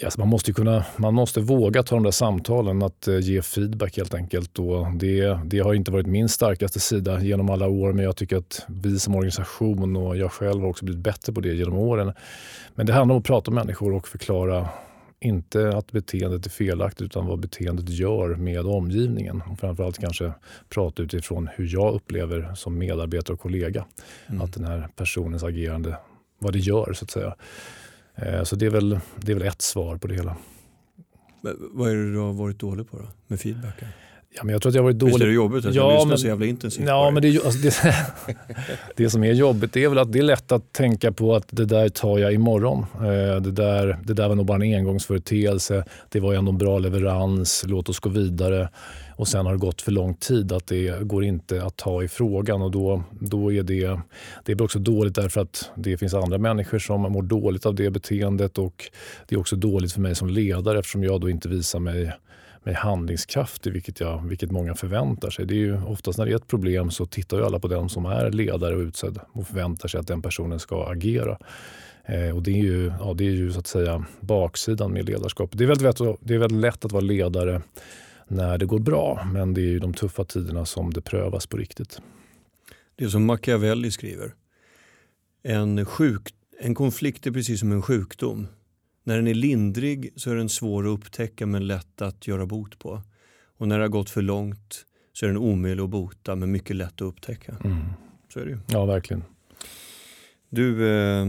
Yes, 0.04 0.18
man, 0.18 0.28
måste 0.28 0.54
kunna, 0.54 0.86
man 0.98 1.14
måste 1.14 1.42
våga 1.42 1.84
ta 1.84 1.96
de 1.96 2.04
där 2.04 2.12
samtalen, 2.12 2.84
att 2.84 3.08
uh, 3.08 3.20
ge 3.20 3.42
feedback 3.42 3.98
helt 3.98 4.14
enkelt. 4.14 4.60
Och 4.60 4.92
det, 4.92 5.40
det 5.46 5.60
har 5.60 5.74
inte 5.74 5.92
varit 5.92 6.08
min 6.08 6.30
starkaste 6.30 6.80
sida 6.80 7.22
genom 7.22 7.50
alla 7.50 7.68
år 7.68 7.94
men 7.94 8.06
jag 8.06 8.16
tycker 8.16 8.38
att 8.38 8.66
vi 8.68 9.00
som 9.00 9.16
organisation 9.16 9.96
och 9.96 10.18
jag 10.18 10.32
själv 10.32 10.62
har 10.62 10.70
också 10.70 10.86
blivit 10.86 11.04
bättre 11.04 11.34
på 11.34 11.42
det 11.42 11.54
genom 11.54 11.78
åren. 11.78 12.14
Men 12.76 12.86
det 12.86 12.94
handlar 12.94 13.16
om 13.16 13.20
att 13.20 13.26
prata 13.26 13.52
med 13.52 13.66
människor 13.66 13.94
och 13.94 14.08
förklara 14.08 14.70
inte 15.20 15.78
att 15.78 15.92
beteendet 15.92 16.46
är 16.46 16.50
felaktigt 16.50 17.02
utan 17.02 17.26
vad 17.26 17.40
beteendet 17.40 17.90
gör 17.90 18.36
med 18.36 18.66
omgivningen. 18.66 19.42
Och 19.52 19.60
framförallt 19.60 19.98
kanske 19.98 20.32
prata 20.70 21.04
utifrån 21.04 21.50
hur 21.56 21.74
jag 21.74 21.94
upplever 21.94 22.54
som 22.56 22.78
medarbetare 22.78 23.34
och 23.34 23.40
kollega 23.40 23.86
mm. 24.28 24.42
att 24.42 24.54
den 24.54 24.66
här 24.66 24.88
personens 24.96 25.44
agerande, 25.44 25.98
vad 26.40 26.54
det 26.54 26.60
gör 26.60 26.94
så 26.94 27.06
att 27.06 27.12
säga. 27.12 27.36
Eh, 28.22 28.44
så 28.44 28.56
det 28.56 28.66
är, 28.66 28.70
väl, 28.70 29.00
det 29.16 29.32
är 29.32 29.36
väl 29.36 29.48
ett 29.48 29.62
svar 29.62 29.98
på 29.98 30.08
det 30.08 30.16
hela. 30.16 30.38
Men 31.42 31.70
vad 31.72 31.92
är 31.92 31.96
det 31.96 32.12
du 32.12 32.18
har 32.18 32.34
varit 32.34 32.60
dålig 32.60 32.90
på 32.92 32.98
då, 32.98 33.08
med 33.28 33.40
feedbacken? 33.40 33.88
Ja, 34.36 34.44
men 34.44 34.54
jag 34.54 34.62
tror 34.62 34.70
att 34.70 34.76
jag 34.76 34.84
varit 34.84 35.00
dålig. 35.00 35.14
Visst 35.14 35.24
är 35.24 35.28
det 35.28 35.34
jobbigt 35.34 35.66
att 35.66 35.76
ja, 35.76 35.92
jag 35.92 36.00
lyssnar 36.00 36.18
så 36.18 36.28
jävla 36.28 36.46
intensivt 36.46 36.88
ja, 36.88 37.12
men 37.12 37.22
det, 37.22 37.46
alltså, 37.46 37.60
det, 37.60 37.96
det, 38.96 39.10
som 39.10 39.24
är 39.24 39.34
jobbigt 39.34 39.78
är 39.78 39.90
väl 39.90 39.98
att 39.98 40.12
det 40.12 40.20
är 40.20 40.24
lätt 40.24 40.52
att 40.52 40.74
tänka 40.74 41.12
på 41.12 41.36
att 41.36 41.46
det 41.50 41.66
där 41.66 41.90
tar 41.90 42.18
jag 42.18 42.34
imorgon. 42.34 42.86
Eh, 42.94 43.42
det 43.42 43.52
där, 43.52 43.98
det 44.04 44.14
där 44.14 44.28
var 44.28 44.36
nog 44.36 44.46
bara 44.46 44.66
en 44.66 44.76
engångsföreteelse. 44.76 45.84
Det 46.10 46.20
var 46.20 46.34
ändå 46.34 46.52
en 46.52 46.58
bra 46.58 46.80
leverans. 46.80 47.64
Låt 47.68 47.90
oss 47.90 48.00
gå 48.00 48.10
vidare. 48.10 48.70
Och 49.16 49.28
sen 49.28 49.46
har 49.46 49.54
det 49.54 49.60
gått 49.60 49.82
för 49.82 49.92
lång 49.92 50.14
tid 50.14 50.52
att 50.52 50.68
det 50.68 51.02
går 51.02 51.24
inte 51.24 51.64
att 51.64 51.78
ta 51.78 52.04
i 52.04 52.08
frågan 52.08 52.62
och 52.62 52.72
då, 52.72 53.04
då 53.20 53.54
är 53.54 53.64
det, 53.64 54.00
det 54.46 54.56
blir 54.56 54.66
också 54.66 54.80
dåligt 54.80 55.16
därför 55.16 55.42
att 55.42 55.72
det 55.76 55.98
finns 55.98 56.14
andra 56.14 56.38
människor 56.38 56.80
som 56.80 57.02
mår 57.02 57.22
dåligt 57.22 57.66
av 57.66 57.76
det 57.76 57.90
beteendet 57.90 58.58
och 58.58 58.92
det 59.28 59.36
är 59.36 59.40
också 59.40 59.56
dåligt 59.56 59.94
för 59.94 60.02
mig 60.02 60.16
som 60.16 60.30
ledare 60.30 60.80
eftersom 60.80 61.04
jag 61.04 61.22
då 61.22 61.30
inte 61.30 61.50
visar 61.50 61.80
mig 61.80 62.14
mig 62.64 62.76
handlingskraftig, 62.76 63.74
vilket, 63.74 64.00
jag, 64.00 64.28
vilket 64.28 64.52
många 64.52 64.76
förväntar 64.76 65.30
sig. 65.30 65.46
Det 65.46 65.54
är 65.54 65.58
ju 65.58 65.84
oftast 65.84 66.20
när 66.20 66.26
det 66.26 66.32
är 66.32 66.36
ett 66.36 66.48
problem 66.48 66.92
så 66.92 67.06
tittar 67.06 67.38
ju 67.38 67.46
alla 67.46 67.60
på 67.60 67.68
den 67.68 67.90
som 67.90 68.06
är 68.06 68.32
ledare 68.32 68.76
och 68.76 68.82
utsedd 68.82 69.20
och 69.32 69.48
förväntar 69.48 69.88
sig 69.88 70.00
att 70.00 70.08
den 70.08 70.22
personen 70.22 70.60
ska 70.60 70.92
agera. 70.92 71.38
Eh, 72.06 72.36
och 72.36 72.44
det 72.44 72.52
är, 72.52 72.64
ju, 72.64 72.92
ja, 73.00 73.14
det 73.14 73.28
är 73.28 73.32
ju 73.32 73.52
så 73.52 73.60
att 73.60 73.68
säga 73.68 74.06
baksidan 74.20 74.94
med 74.94 75.06
ledarskap. 75.06 75.50
Det 75.54 75.64
är, 75.64 75.68
väldigt 75.68 76.00
lätt, 76.00 76.18
det 76.22 76.34
är 76.34 76.38
väldigt 76.38 76.62
lätt 76.62 76.86
att 76.86 76.92
vara 76.92 77.04
ledare 77.04 77.62
när 78.28 78.58
det 78.58 78.66
går 78.66 78.80
bra, 78.80 79.28
men 79.34 79.54
det 79.54 79.62
är 79.62 79.70
ju 79.70 79.80
de 79.80 79.94
tuffa 79.94 80.24
tiderna 80.24 80.66
som 80.66 80.94
det 80.94 81.02
prövas 81.02 81.48
på 81.48 81.58
riktigt. 81.58 82.02
Det 82.96 83.06
är 83.06 83.10
som 83.10 83.26
Machiavelli 83.26 83.92
skriver. 83.92 84.34
En, 85.44 85.86
sjuk, 85.86 86.34
en 86.60 86.76
konflikt 86.76 87.28
är 87.28 87.32
precis 87.32 87.60
som 87.60 87.72
en 87.72 87.82
sjukdom. 87.82 88.48
När 89.04 89.16
den 89.16 89.28
är 89.28 89.34
lindrig 89.34 90.14
så 90.16 90.32
är 90.32 90.36
den 90.36 90.50
svår 90.50 90.84
att 90.84 91.00
upptäcka 91.00 91.46
men 91.46 91.68
lätt 91.68 92.02
att 92.02 92.28
göra 92.28 92.46
bot 92.46 92.80
på. 92.80 93.02
Och 93.58 93.68
när 93.68 93.78
det 93.78 93.84
har 93.84 93.90
gått 93.90 94.10
för 94.10 94.22
långt 94.22 94.86
så 95.14 95.26
är 95.26 95.28
den 95.28 95.38
omöjlig 95.38 95.84
att 95.84 95.90
bota 95.90 96.36
men 96.36 96.52
mycket 96.52 96.76
lätt 96.76 96.94
att 96.94 97.02
upptäcka. 97.02 97.56
Mm. 97.64 97.78
Så 98.34 98.40
är 98.40 98.46
det 98.46 98.52
ju. 98.52 98.58
Ja, 98.68 98.86
verkligen. 98.86 99.24
Du, 100.50 100.90
eh, 100.90 101.26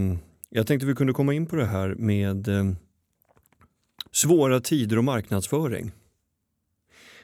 jag 0.49 0.67
tänkte 0.67 0.85
vi 0.85 0.95
kunde 0.95 1.13
komma 1.13 1.33
in 1.33 1.45
på 1.45 1.55
det 1.55 1.65
här 1.65 1.95
med 1.95 2.47
eh, 2.47 2.71
svåra 4.11 4.59
tider 4.59 4.97
och 4.97 5.03
marknadsföring. 5.03 5.91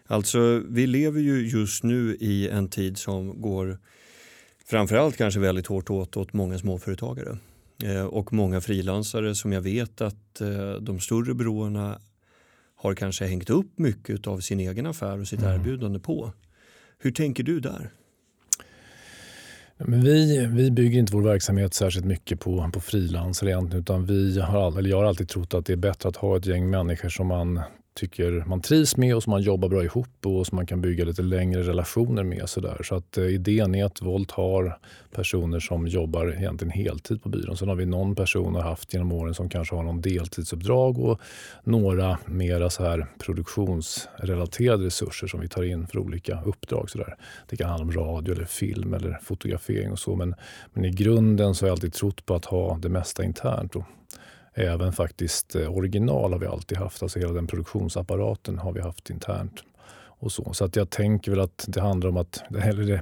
Alltså, 0.08 0.64
vi 0.70 0.88
lever 0.88 1.20
ju 1.20 1.48
just 1.48 1.84
nu 1.84 2.16
i 2.20 2.50
en 2.50 2.70
tid 2.70 2.98
som 2.98 3.42
går 3.42 3.78
framförallt 4.66 5.18
kanske 5.18 5.40
väldigt 5.40 5.68
hårt 5.68 5.90
åt, 5.90 6.18
åt 6.18 6.34
många 6.34 6.58
småföretagare. 6.58 7.38
Eh, 7.84 8.06
och 8.06 8.34
många 8.34 8.62
frilansare 8.62 9.36
som 9.36 9.52
jag 9.54 9.62
vet 9.62 10.02
att 10.02 10.42
eh, 10.42 10.74
de 10.82 11.00
större 11.00 11.34
byråerna 11.34 12.00
har 12.76 12.96
kanske 12.96 13.26
hängt 13.26 13.50
upp 13.50 13.72
mycket 13.76 14.28
av 14.28 14.40
sin 14.40 14.60
egen 14.60 14.86
affär 14.86 15.20
och 15.20 15.28
sitt 15.28 15.40
mm. 15.40 15.54
erbjudande 15.54 16.00
på. 16.00 16.34
Hur 17.00 17.12
tänker 17.12 17.44
du 17.44 17.60
där? 17.60 17.92
Men 19.78 20.02
vi, 20.02 20.46
vi 20.46 20.72
bygger 20.72 21.00
inte 21.00 21.14
vår 21.14 21.22
verksamhet 21.22 21.74
särskilt 21.74 22.06
mycket 22.06 22.40
på, 22.40 22.70
på 22.74 22.80
frilansare 22.80 23.50
egentligen 23.50 23.82
utan 23.82 24.06
vi 24.06 24.40
har, 24.40 24.78
eller 24.80 24.90
jag 24.90 24.98
har 24.98 25.06
alltid 25.06 25.30
trott 25.30 25.54
att 25.54 25.66
det 25.66 25.74
är 25.74 25.78
bättre 25.78 26.10
att 26.10 26.16
ha 26.16 26.38
ett 26.38 26.46
gäng 26.46 26.70
människor 26.70 27.10
som 27.10 27.28
man 27.28 27.62
tycker 27.98 28.44
man 28.48 28.62
trivs 28.62 28.98
med 28.98 29.16
och 29.16 29.24
som 29.24 29.32
man 29.32 29.42
jobbar 29.42 29.70
bra 29.70 29.84
ihop 29.84 30.26
och 30.26 30.48
som 30.48 30.56
man 30.56 30.66
kan 30.66 30.82
bygga 30.82 31.06
lite 31.06 31.22
längre 31.22 31.62
relationer 31.62 32.24
med. 32.24 32.50
Så, 32.50 32.60
där. 32.60 32.84
så 32.84 32.96
att, 32.96 33.18
eh, 33.18 33.26
idén 33.26 33.76
är 33.76 33.86
att 33.86 34.02
Volt 34.02 34.32
har 34.32 34.80
personer 35.12 35.60
som 35.60 35.88
jobbar 35.88 36.36
egentligen 36.38 36.72
heltid 36.72 37.24
på 37.24 37.30
byrån. 37.30 37.58
Sen 37.58 37.68
har 37.68 37.76
vi 37.76 37.86
någon 37.86 38.16
person 38.16 38.56
har 38.56 38.62
haft 38.62 38.94
genom 38.94 39.12
åren 39.12 39.34
som 39.34 39.50
kanske 39.50 39.76
har 39.76 39.84
någon 39.84 40.02
deltidsuppdrag 40.02 41.00
och 41.00 41.22
några 41.64 42.18
mera 42.26 42.70
så 42.70 42.84
här 42.84 43.08
produktionsrelaterade 43.20 44.86
resurser 44.86 45.28
som 45.28 45.40
vi 45.40 45.48
tar 45.48 45.64
in 45.64 45.88
för 45.88 46.00
olika 46.00 46.42
uppdrag. 46.46 46.90
Så 46.90 46.98
där. 46.98 47.16
Det 47.50 47.58
kan 47.58 47.70
handla 47.70 47.86
om 47.86 47.92
radio, 47.92 48.34
eller 48.34 48.46
film 48.46 48.94
eller 48.94 49.20
fotografering 49.24 49.92
och 49.92 50.00
så. 50.00 50.16
Men, 50.16 50.36
men 50.74 50.86
i 50.86 50.90
grunden 50.90 51.56
så 51.56 51.66
har 51.66 51.68
jag 51.68 51.74
alltid 51.74 51.94
trott 51.94 52.26
på 52.26 52.36
att 52.36 52.46
ha 52.46 52.78
det 52.78 52.90
mesta 52.90 53.24
internt. 53.24 53.76
Och 53.76 53.84
Även 54.60 54.94
faktiskt 54.94 55.56
eh, 55.56 55.78
original 55.78 56.32
har 56.32 56.40
vi 56.40 56.46
alltid 56.46 56.78
haft, 56.78 57.04
alltså 57.04 57.20
hela 57.20 57.34
den 57.34 57.48
produktionsapparaten 57.48 58.58
har 58.58 58.72
vi 58.72 58.82
haft 58.82 59.10
internt. 59.10 59.64
Och 60.20 60.32
så 60.32 60.54
så 60.54 60.66
att 60.66 60.76
jag 60.76 60.90
tänker 60.90 61.32
väl 61.32 61.40
att 61.40 61.66
det 61.68 61.82
handlar 61.82 62.10
om 62.10 62.18
att 62.18 62.44
eller 62.64 62.84
det, 62.84 63.02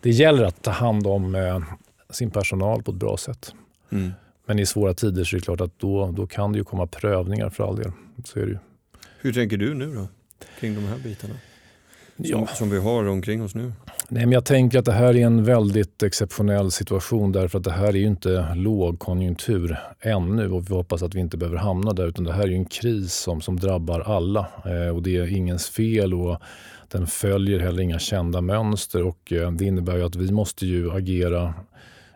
det 0.00 0.10
gäller 0.10 0.44
att 0.44 0.62
ta 0.62 0.70
hand 0.70 1.06
om 1.06 1.34
eh, 1.34 1.60
sin 2.10 2.30
personal 2.30 2.82
på 2.82 2.90
ett 2.90 2.96
bra 2.96 3.16
sätt. 3.16 3.54
Mm. 3.90 4.12
Men 4.46 4.58
i 4.58 4.66
svåra 4.66 4.94
tider 4.94 5.24
så 5.24 5.36
är 5.36 5.40
det 5.40 5.44
klart 5.44 5.60
att 5.60 5.78
då, 5.78 6.10
då 6.10 6.26
kan 6.26 6.52
det 6.52 6.58
ju 6.58 6.64
komma 6.64 6.86
prövningar 6.86 7.50
för 7.50 7.68
all 7.68 7.76
del. 7.76 7.92
Så 8.24 8.38
är 8.38 8.42
det 8.42 8.50
ju. 8.50 8.58
Hur 9.18 9.32
tänker 9.32 9.56
du 9.56 9.74
nu 9.74 9.94
då 9.94 10.08
kring 10.58 10.74
de 10.74 10.80
här 10.80 10.98
bitarna? 10.98 11.34
Som, 12.24 12.40
ja. 12.40 12.46
som 12.46 12.70
vi 12.70 12.78
har 12.78 13.08
omkring 13.08 13.42
oss 13.42 13.54
nu? 13.54 13.72
Nej, 14.08 14.26
men 14.26 14.32
jag 14.32 14.44
tänker 14.44 14.78
att 14.78 14.84
det 14.84 14.92
här 14.92 15.16
är 15.16 15.26
en 15.26 15.44
väldigt 15.44 16.02
exceptionell 16.02 16.70
situation 16.70 17.32
därför 17.32 17.58
att 17.58 17.64
det 17.64 17.72
här 17.72 17.88
är 17.88 17.92
ju 17.92 18.06
inte 18.06 18.54
lågkonjunktur 18.54 19.76
ännu 20.00 20.50
och 20.50 20.70
vi 20.70 20.74
hoppas 20.74 21.02
att 21.02 21.14
vi 21.14 21.20
inte 21.20 21.36
behöver 21.36 21.58
hamna 21.58 21.92
där 21.92 22.06
utan 22.06 22.24
det 22.24 22.32
här 22.32 22.42
är 22.42 22.52
en 22.52 22.64
kris 22.64 23.14
som, 23.14 23.40
som 23.40 23.56
drabbar 23.60 24.00
alla 24.00 24.48
eh, 24.64 24.96
och 24.96 25.02
det 25.02 25.16
är 25.16 25.36
ingens 25.36 25.68
fel 25.68 26.14
och 26.14 26.38
den 26.88 27.06
följer 27.06 27.58
heller 27.58 27.82
inga 27.82 27.98
kända 27.98 28.40
mönster 28.40 29.02
och 29.02 29.32
eh, 29.32 29.52
det 29.52 29.64
innebär 29.64 29.96
ju 29.96 30.04
att 30.04 30.16
vi 30.16 30.32
måste 30.32 30.66
ju 30.66 30.90
agera 30.90 31.54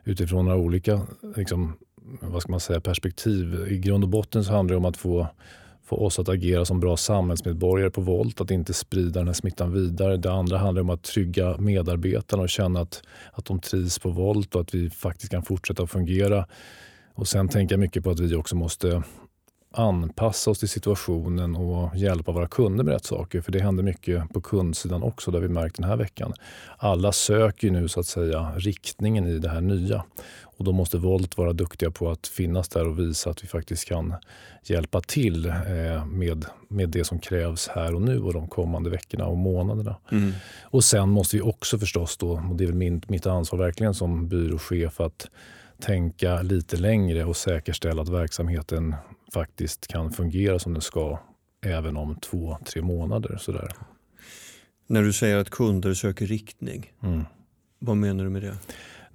utifrån 0.05 0.45
några 0.45 0.59
olika 0.59 1.01
liksom, 1.37 1.77
vad 2.21 2.43
ska 2.43 2.51
man 2.51 2.61
säga, 2.61 2.81
perspektiv. 2.81 3.67
I 3.71 3.79
grund 3.79 4.05
och 4.05 4.11
botten 4.11 4.45
så 4.45 4.53
handlar 4.53 4.73
det 4.73 4.79
om 4.79 4.85
att 4.85 4.97
få 4.97 5.27
få 5.85 5.97
oss 5.97 6.19
att 6.19 6.29
agera 6.29 6.65
som 6.65 6.81
bra 6.81 6.97
samhällsmedborgare 6.97 7.91
på 7.91 8.01
Volt, 8.01 8.41
att 8.41 8.51
inte 8.51 8.75
sprida 8.75 9.21
den 9.21 9.27
här 9.27 9.35
smittan 9.35 9.73
vidare. 9.73 10.17
Det 10.17 10.33
andra 10.33 10.59
handlar 10.59 10.83
om 10.83 10.91
att 10.91 11.03
trygga 11.03 11.57
medarbetarna 11.59 12.43
och 12.43 12.49
känna 12.49 12.81
att, 12.81 13.03
att 13.33 13.45
de 13.45 13.61
trivs 13.61 13.99
på 13.99 14.11
Volt 14.11 14.55
och 14.55 14.61
att 14.61 14.75
vi 14.75 14.91
faktiskt 14.91 15.33
kan 15.33 15.43
fortsätta 15.43 15.87
fungera. 15.87 16.47
Och 17.15 17.29
Sen 17.29 17.49
tänker 17.49 17.73
jag 17.73 17.81
mycket 17.81 18.05
på 18.05 18.11
att 18.11 18.21
vi 18.21 18.35
också 18.35 18.57
måste 18.57 19.03
anpassa 19.75 20.51
oss 20.51 20.59
till 20.59 20.69
situationen 20.69 21.57
och 21.57 21.97
hjälpa 21.97 22.33
våra 22.33 22.47
kunder 22.47 22.85
med 22.85 22.93
rätt 22.93 23.05
saker. 23.05 23.41
För 23.41 23.53
det 23.53 23.61
händer 23.61 23.83
mycket 23.83 24.33
på 24.33 24.41
kundsidan 24.41 25.03
också, 25.03 25.31
där 25.31 25.41
vi 25.41 25.49
märkt 25.49 25.77
den 25.77 25.85
här 25.85 25.97
veckan. 25.97 26.33
Alla 26.79 27.13
söker 27.13 27.71
nu 27.71 27.89
så 27.89 28.01
att 28.01 28.07
säga 28.07 28.53
riktningen 28.57 29.27
i 29.27 29.39
det 29.39 29.49
här 29.49 29.61
nya. 29.61 30.05
Och 30.57 30.65
då 30.65 30.73
måste 30.73 30.99
Volt 30.99 31.39
vara 31.39 31.53
duktiga 31.53 31.91
på 31.91 32.11
att 32.11 32.27
finnas 32.27 32.69
där 32.69 32.89
och 32.89 32.99
visa 32.99 33.31
att 33.31 33.45
vi 33.45 33.49
faktiskt 33.49 33.89
kan 33.89 34.15
hjälpa 34.65 35.01
till 35.01 35.47
eh, 35.47 36.07
med, 36.07 36.45
med 36.69 36.89
det 36.89 37.05
som 37.05 37.19
krävs 37.19 37.69
här 37.69 37.95
och 37.95 38.03
nu 38.03 38.19
och 38.19 38.33
de 38.33 38.49
kommande 38.49 38.91
veckorna 38.91 39.27
och 39.27 39.37
månaderna. 39.37 39.97
Mm. 40.13 40.33
Och 40.63 40.85
sen 40.85 41.09
måste 41.09 41.37
vi 41.37 41.43
också 41.43 41.79
förstås, 41.79 42.17
då, 42.17 42.31
och 42.51 42.57
det 42.57 42.65
är 42.65 42.67
väl 42.67 42.77
min, 42.77 43.03
mitt 43.09 43.27
ansvar 43.27 43.59
verkligen 43.59 43.95
som 43.95 44.29
byråchef, 44.29 45.01
att 45.01 45.29
tänka 45.81 46.43
lite 46.43 46.77
längre 46.77 47.25
och 47.25 47.37
säkerställa 47.37 48.03
att 48.03 48.09
verksamheten 48.09 48.95
faktiskt 49.35 49.87
kan 49.87 50.13
fungera 50.13 50.59
som 50.59 50.73
den 50.73 50.83
ska 50.83 51.19
även 51.67 51.97
om 51.97 52.17
två, 52.17 52.59
tre 52.67 52.83
månader. 52.83 53.37
Sådär. 53.41 53.69
När 54.87 55.03
du 55.03 55.13
säger 55.13 55.37
att 55.37 55.51
kunder 55.51 55.95
söker 55.95 56.27
riktning, 56.27 56.93
mm. 57.03 57.25
vad 57.79 57.97
menar 57.97 58.25
du 58.25 58.31
med 58.31 58.43
det? 58.43 58.55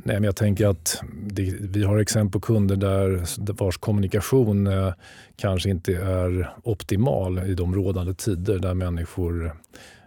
Nej, 0.03 0.15
men 0.15 0.23
jag 0.23 0.35
tänker 0.35 0.67
att 0.67 1.01
det, 1.23 1.55
vi 1.59 1.83
har 1.83 1.99
exempel 1.99 2.31
på 2.31 2.39
kunder 2.39 2.75
där 2.75 3.23
vars 3.53 3.77
kommunikation 3.77 4.67
eh, 4.67 4.93
kanske 5.35 5.69
inte 5.69 5.95
är 5.95 6.53
optimal 6.63 7.39
i 7.39 7.53
de 7.53 7.75
rådande 7.75 8.13
tider 8.13 8.59
där 8.59 8.73
människor 8.73 9.55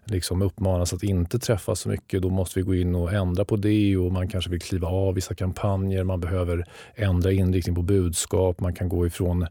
liksom 0.05 0.43
uppmanas 0.43 0.93
att 0.93 1.03
inte 1.03 1.39
träffas 1.39 1.81
så 1.81 1.89
mycket. 1.89 2.23
Då 2.23 2.31
måste 2.31 2.59
vi 2.59 2.63
gå 2.63 2.75
in 2.75 2.95
och 2.95 3.13
ändra 3.13 3.45
på 3.45 3.57
det 3.57 3.97
och 3.97 4.13
man 4.13 4.29
kanske 4.29 4.51
vill 4.51 4.61
kliva 4.61 4.89
av 4.89 5.15
vissa 5.15 5.35
kampanjer. 5.35 6.05
Man 6.05 6.21
behöver 6.21 6.65
ändra 6.95 7.33
inriktning 7.33 7.75
på 7.75 7.83
budskap. 7.83 8.61
Man 8.61 8.75
kan 8.75 8.89
gå 8.89 9.07
ifrån 9.07 9.47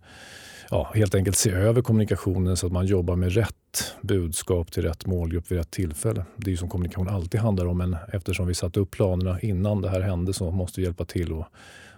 ja, 0.71 0.91
helt 0.95 1.15
enkelt 1.15 1.37
se 1.37 1.51
över 1.51 1.81
kommunikationen 1.81 2.57
så 2.57 2.67
att 2.67 2.73
man 2.73 2.85
jobbar 2.85 3.15
med 3.15 3.33
rätt 3.33 3.93
budskap 4.01 4.71
till 4.71 4.83
rätt 4.83 5.05
målgrupp 5.05 5.51
vid 5.51 5.57
rätt 5.57 5.71
tillfälle. 5.71 6.25
Det 6.37 6.47
är 6.47 6.51
ju 6.51 6.57
som 6.57 6.69
kommunikation 6.69 7.09
alltid 7.09 7.39
handlar 7.39 7.65
om 7.65 7.77
men 7.77 7.97
eftersom 8.13 8.47
vi 8.47 8.53
satte 8.53 8.79
upp 8.79 8.91
planerna 8.91 9.39
innan 9.39 9.81
det 9.81 9.89
här 9.89 10.01
hände 10.01 10.33
så 10.33 10.51
måste 10.51 10.79
vi 10.79 10.85
hjälpa 10.85 11.05
till 11.05 11.33
och, 11.33 11.45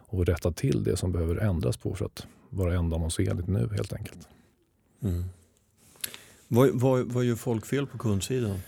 och 0.08 0.26
rätta 0.26 0.52
till 0.52 0.84
det 0.84 0.98
som 0.98 1.12
behöver 1.12 1.36
ändras 1.36 1.78
på 1.78 1.96
för 1.96 2.06
att 2.06 2.28
vara 2.50 2.76
ändamålsenligt 2.76 3.48
nu 3.48 3.70
helt 3.76 3.94
enkelt. 3.94 4.28
Mm. 5.04 5.24
Vad, 6.48 6.70
vad, 6.74 7.06
vad 7.06 7.24
gör 7.24 7.36
folk 7.36 7.66
fel 7.66 7.88
på 7.88 7.98
kundsidan? 7.98 8.60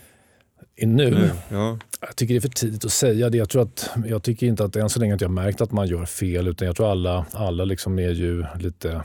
nu? 0.76 1.10
nu 1.10 1.30
ja. 1.48 1.78
Jag 2.00 2.16
tycker 2.16 2.34
det 2.34 2.38
är 2.38 2.40
för 2.40 2.48
tidigt 2.48 2.84
att 2.84 2.92
säga 2.92 3.30
det. 3.30 3.38
Jag, 3.38 3.48
tror 3.48 3.62
att, 3.62 3.90
jag 4.06 4.22
tycker 4.22 4.46
inte 4.46 4.64
att 4.64 4.76
än 4.76 4.90
så 4.90 5.00
länge 5.00 5.14
att 5.14 5.20
jag 5.20 5.30
märkt 5.30 5.60
att 5.60 5.72
man 5.72 5.86
gör 5.86 6.04
fel 6.04 6.48
utan 6.48 6.66
jag 6.66 6.76
tror 6.76 6.90
alla, 6.90 7.26
alla 7.32 7.64
liksom 7.64 7.98
är 7.98 8.10
ju 8.10 8.44
lite 8.58 9.02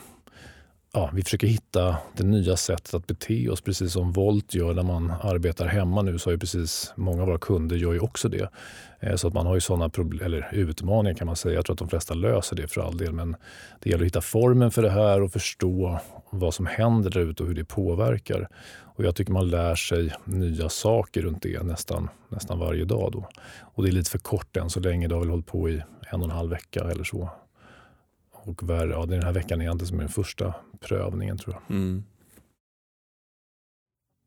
ja, 0.94 1.10
vi 1.14 1.24
försöker 1.24 1.48
hitta 1.48 1.98
det 2.18 2.24
nya 2.24 2.58
sättet 2.58 2.94
att 2.94 3.08
bete 3.08 3.50
oss, 3.50 3.62
precis 3.62 3.94
som 3.94 4.12
Volt 4.12 4.54
gör 4.54 4.74
när 4.74 4.84
man 4.84 5.14
arbetar 5.22 5.66
hemma 5.66 6.02
nu. 6.02 6.20
så 6.20 6.28
har 6.30 6.32
ju 6.32 6.40
precis 6.40 6.94
Många 6.96 7.22
av 7.22 7.28
våra 7.28 7.38
kunder 7.38 7.76
gör 7.76 7.94
ju 7.94 8.00
också 8.00 8.30
det. 8.30 8.50
Eh, 9.00 9.16
så 9.16 9.28
att 9.28 9.34
man 9.34 9.46
har 9.46 9.56
ju 9.56 9.62
sådana 9.62 9.90
problem, 9.90 10.26
eller 10.26 10.50
utmaningar 10.54 11.16
kan 11.16 11.28
man 11.28 11.36
säga. 11.36 11.56
Jag 11.56 11.66
tror 11.66 11.74
att 11.74 11.80
de 11.80 11.90
flesta 11.90 12.14
löser 12.14 12.56
det 12.56 12.68
för 12.68 12.82
all 12.82 12.98
del. 12.98 13.14
Men 13.14 13.36
det 13.80 13.90
gäller 13.90 14.04
att 14.04 14.08
hitta 14.08 14.22
formen 14.22 14.72
för 14.72 14.82
det 14.82 14.90
här 14.90 15.22
och 15.22 15.32
förstå 15.32 16.00
vad 16.30 16.54
som 16.54 16.66
händer 16.66 17.10
där 17.10 17.22
ute 17.22 17.44
och 17.44 17.50
hur 17.50 17.56
det 17.56 17.66
påverkar. 17.66 18.48
Och 18.96 19.04
jag 19.04 19.16
tycker 19.16 19.32
man 19.32 19.50
lär 19.50 19.76
sig 19.76 20.14
nya 20.26 20.70
saker 20.70 21.22
runt 21.22 21.42
det 21.42 21.64
nästan, 21.64 22.10
nästan 22.30 22.60
varje 22.60 22.86
dag. 22.86 23.12
Då. 23.12 23.30
Och 23.62 23.84
det 23.84 23.90
är 23.90 23.94
lite 23.94 24.12
för 24.12 24.20
kort 24.20 24.58
än 24.58 24.70
så 24.70 24.80
länge. 24.80 25.08
Det 25.08 25.16
har 25.16 25.20
väl 25.20 25.30
hållit 25.30 25.46
på 25.46 25.70
i 25.70 25.84
en 26.12 26.20
och 26.20 26.26
en 26.26 26.36
halv 26.36 26.50
vecka 26.50 26.80
eller 26.80 27.04
så. 27.04 27.30
Och 28.44 28.70
värre, 28.70 28.92
ja, 28.92 29.06
den 29.06 29.24
här 29.24 29.34
veckan 29.34 29.62
egentligen 29.62 29.88
som 29.88 29.98
är 29.98 30.04
den 30.04 30.12
första 30.12 30.56
prövningen 30.80 31.38
tror 31.38 31.56
jag. 31.56 31.78
Mm. 31.78 32.04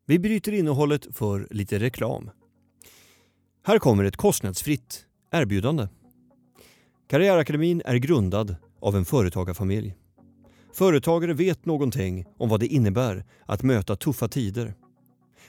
Vi 0.05 0.19
bryter 0.19 0.51
innehållet 0.51 1.07
för 1.15 1.47
lite 1.49 1.79
reklam. 1.79 2.29
Här 3.63 3.79
kommer 3.79 4.03
ett 4.03 4.17
kostnadsfritt 4.17 5.05
erbjudande. 5.31 5.87
Karriärakademin 7.07 7.81
är 7.85 7.95
grundad 7.95 8.55
av 8.79 8.95
en 8.95 9.05
företagarfamilj. 9.05 9.95
Företagare 10.73 11.33
vet 11.33 11.65
någonting 11.65 12.25
om 12.37 12.49
vad 12.49 12.59
det 12.59 12.67
innebär 12.67 13.25
att 13.45 13.63
möta 13.63 13.95
tuffa 13.95 14.27
tider. 14.27 14.73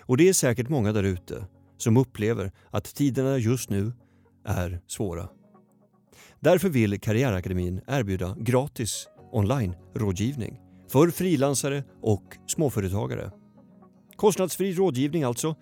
Och 0.00 0.16
det 0.16 0.28
är 0.28 0.32
säkert 0.32 0.68
många 0.68 0.92
där 0.92 1.02
ute 1.02 1.46
som 1.76 1.96
upplever 1.96 2.52
att 2.70 2.84
tiderna 2.94 3.38
just 3.38 3.70
nu 3.70 3.92
är 4.44 4.80
svåra. 4.86 5.28
Därför 6.46 6.68
vill 6.68 7.00
Karriärakademin 7.00 7.80
erbjuda 7.86 8.36
gratis 8.38 9.08
online-rådgivning 9.32 10.60
för 10.88 11.10
frilansare 11.10 11.84
och 12.02 12.22
småföretagare. 12.46 13.30
Kostnadsfri 14.16 14.72
rådgivning 14.72 15.22
alltså, 15.22 15.54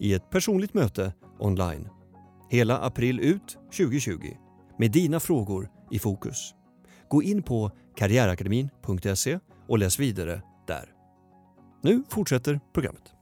i 0.00 0.14
ett 0.14 0.30
personligt 0.30 0.74
möte 0.74 1.12
online. 1.38 1.88
Hela 2.50 2.78
april 2.78 3.20
ut 3.20 3.58
2020 3.76 4.12
med 4.78 4.92
dina 4.92 5.20
frågor 5.20 5.70
i 5.90 5.98
fokus. 5.98 6.54
Gå 7.08 7.22
in 7.22 7.42
på 7.42 7.70
karriärakademin.se 7.96 9.38
och 9.68 9.78
läs 9.78 9.98
vidare 9.98 10.42
där. 10.66 10.92
Nu 11.82 12.02
fortsätter 12.08 12.60
programmet. 12.74 13.12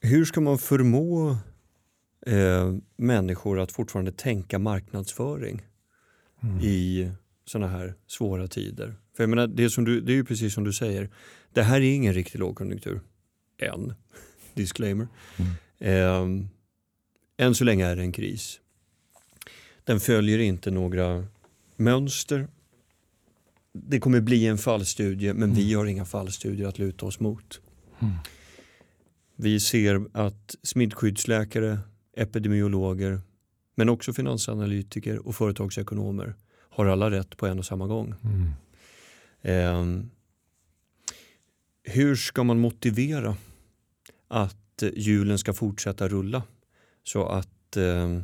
Hur 0.00 0.24
ska 0.24 0.40
man 0.40 0.58
förmå 0.58 1.36
eh, 2.26 2.74
människor 2.96 3.60
att 3.60 3.72
fortfarande 3.72 4.12
tänka 4.12 4.58
marknadsföring 4.58 5.62
mm. 6.42 6.60
i 6.60 7.10
sådana 7.44 7.68
här 7.68 7.94
svåra 8.06 8.48
tider. 8.48 8.94
För 9.16 9.22
jag 9.22 9.30
menar, 9.30 9.46
det, 9.46 9.64
är 9.64 9.68
som 9.68 9.84
du, 9.84 10.00
det 10.00 10.12
är 10.12 10.16
ju 10.16 10.24
precis 10.24 10.54
som 10.54 10.64
du 10.64 10.72
säger, 10.72 11.10
det 11.52 11.62
här 11.62 11.76
är 11.76 11.94
ingen 11.94 12.14
riktig 12.14 12.38
lågkonjunktur. 12.38 13.00
Än. 13.58 13.94
Disclaimer. 14.54 15.08
Mm. 15.36 15.52
Eh, 15.78 16.46
än 17.46 17.54
så 17.54 17.64
länge 17.64 17.86
är 17.86 17.96
det 17.96 18.02
en 18.02 18.12
kris. 18.12 18.60
Den 19.84 20.00
följer 20.00 20.38
inte 20.38 20.70
några 20.70 21.26
mönster. 21.76 22.48
Det 23.72 24.00
kommer 24.00 24.20
bli 24.20 24.46
en 24.46 24.58
fallstudie 24.58 25.32
men 25.32 25.42
mm. 25.42 25.54
vi 25.54 25.74
har 25.74 25.86
inga 25.86 26.04
fallstudier 26.04 26.68
att 26.68 26.78
luta 26.78 27.06
oss 27.06 27.20
mot. 27.20 27.60
Mm. 28.00 28.14
Vi 29.36 29.60
ser 29.60 30.04
att 30.12 30.56
smittskyddsläkare 30.62 31.78
epidemiologer, 32.16 33.20
men 33.74 33.88
också 33.88 34.12
finansanalytiker 34.12 35.26
och 35.26 35.34
företagsekonomer 35.34 36.34
har 36.70 36.86
alla 36.86 37.10
rätt 37.10 37.36
på 37.36 37.46
en 37.46 37.58
och 37.58 37.66
samma 37.66 37.86
gång. 37.86 38.14
Mm. 38.24 38.50
Eh, 39.42 40.04
hur 41.82 42.16
ska 42.16 42.44
man 42.44 42.60
motivera 42.60 43.36
att 44.28 44.82
hjulen 44.96 45.38
ska 45.38 45.52
fortsätta 45.52 46.08
rulla 46.08 46.42
så 47.04 47.26
att 47.26 47.76
eh, 47.76 48.20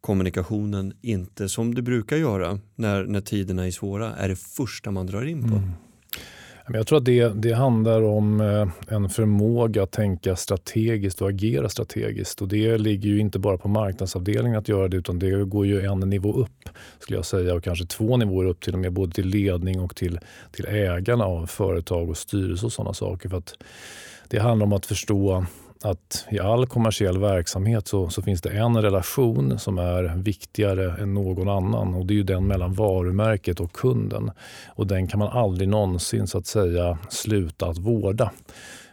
kommunikationen 0.00 0.92
inte, 1.00 1.48
som 1.48 1.74
det 1.74 1.82
brukar 1.82 2.16
göra 2.16 2.60
när, 2.74 3.04
när 3.04 3.20
tiderna 3.20 3.66
är 3.66 3.70
svåra, 3.70 4.14
är 4.14 4.28
det 4.28 4.36
första 4.36 4.90
man 4.90 5.06
drar 5.06 5.22
in 5.22 5.42
på? 5.42 5.56
Mm. 5.56 5.70
Jag 6.72 6.86
tror 6.86 6.98
att 6.98 7.04
det, 7.04 7.28
det 7.28 7.52
handlar 7.52 8.02
om 8.02 8.40
eh, 8.40 8.94
en 8.94 9.08
förmåga 9.08 9.82
att 9.82 9.90
tänka 9.90 10.36
strategiskt 10.36 11.22
och 11.22 11.28
agera 11.28 11.68
strategiskt. 11.68 12.42
Och 12.42 12.48
Det 12.48 12.78
ligger 12.78 13.08
ju 13.08 13.18
inte 13.18 13.38
bara 13.38 13.58
på 13.58 13.68
marknadsavdelningen 13.68 14.58
att 14.58 14.68
göra 14.68 14.88
det 14.88 14.96
utan 14.96 15.18
det 15.18 15.44
går 15.44 15.66
ju 15.66 15.80
en 15.80 16.00
nivå 16.00 16.32
upp 16.32 16.68
skulle 16.98 17.18
jag 17.18 17.26
säga 17.26 17.54
och 17.54 17.64
kanske 17.64 17.86
två 17.86 18.16
nivåer 18.16 18.46
upp 18.46 18.60
till 18.60 18.72
och 18.72 18.78
med 18.78 18.92
både 18.92 19.12
till 19.12 19.26
ledning 19.26 19.80
och 19.80 19.96
till, 19.96 20.18
till 20.52 20.66
ägarna 20.66 21.24
av 21.24 21.46
företag 21.46 22.10
och 22.10 22.16
styrelse 22.16 22.66
och 22.66 22.72
sådana 22.72 22.94
saker. 22.94 23.28
För 23.28 23.38
att 23.38 23.54
det 24.28 24.38
handlar 24.38 24.66
om 24.66 24.72
att 24.72 24.86
förstå 24.86 25.46
att 25.84 26.26
i 26.30 26.38
all 26.38 26.66
kommersiell 26.66 27.18
verksamhet 27.18 27.88
så, 27.88 28.08
så, 28.08 28.22
finns 28.22 28.42
det 28.42 28.50
en 28.50 28.82
relation 28.82 29.58
som 29.58 29.78
är 29.78 30.16
viktigare 30.16 31.02
än 31.02 31.14
någon 31.14 31.48
annan 31.48 31.94
och 31.94 32.06
det 32.06 32.14
är 32.14 32.16
ju 32.16 32.22
den 32.22 32.46
mellan 32.46 32.74
varumärket 32.74 33.60
och 33.60 33.72
kunden. 33.72 34.30
Och 34.68 34.86
den 34.86 35.06
kan 35.06 35.18
man 35.18 35.28
aldrig 35.28 35.68
någonsin 35.68 36.26
så 36.26 36.38
att 36.38 36.46
säga 36.46 36.98
sluta 37.08 37.66
att 37.66 37.78
vårda. 37.78 38.30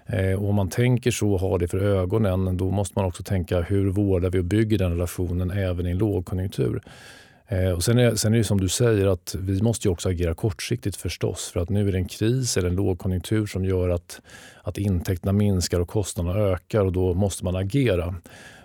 Eh, 0.06 0.44
och 0.44 0.50
om 0.50 0.56
man 0.56 0.70
tänker 0.70 1.12
så 1.12 1.34
och 1.34 1.40
har 1.40 1.60
det 1.60 1.68
för 1.68 1.84
ögonen 1.84 2.58
då 2.58 2.72
måste 2.72 3.00
man 3.00 3.06
också 3.06 3.24
tänka 3.24 3.62
hur 3.62 3.90
vårdar 3.90 4.30
vi 4.30 4.40
och 4.40 4.46
bygger 4.46 4.78
den 4.78 4.92
relationen 4.92 5.52
även 5.52 5.88
i 5.88 5.92
en 5.92 5.98
lågkonjunktur. 5.98 6.82
Eh, 7.48 7.72
och 7.72 7.84
sen, 7.84 7.98
är, 7.98 8.16
sen 8.16 8.34
är 8.34 8.38
det 8.38 8.44
som 8.44 8.62
du 8.62 8.70
säger 8.70 9.08
att 9.08 9.36
vi 9.40 9.62
måste 9.62 9.90
också 9.90 10.10
agera 10.10 10.34
kortsiktigt 10.34 10.96
förstås. 10.96 11.50
För 11.54 11.60
att 11.60 11.70
nu 11.70 11.88
är 11.88 11.92
det 11.92 11.98
en 11.98 12.08
kris 12.08 12.58
eller 12.58 12.70
en 12.70 12.76
lågkonjunktur 12.76 13.46
som 13.46 13.66
gör 13.66 13.90
att, 13.90 14.22
att 14.62 14.78
intäkterna 14.78 15.32
minskar 15.32 15.80
och 15.80 15.88
kostnaderna 15.88 16.40
ökar 16.40 16.86
och 16.86 16.92
då 16.92 17.14
måste 17.14 17.46
man 17.46 17.56
agera. 17.56 18.16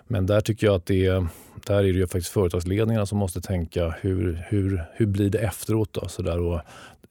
Men 0.07 0.25
där 0.25 0.41
tycker 0.41 0.67
jag 0.67 0.75
att 0.75 0.85
det 0.85 1.05
är, 1.05 1.27
där 1.67 1.77
är 1.77 1.83
det 1.83 1.89
ju 1.89 2.07
faktiskt 2.07 2.33
företagsledningarna 2.33 3.05
som 3.05 3.17
måste 3.17 3.41
tänka 3.41 3.89
hur, 4.01 4.45
hur, 4.47 4.83
hur 4.93 5.05
blir 5.05 5.29
det 5.29 5.39
efteråt? 5.39 5.93
Då? 5.93 6.07
Så 6.07 6.21
där, 6.21 6.39
och 6.39 6.61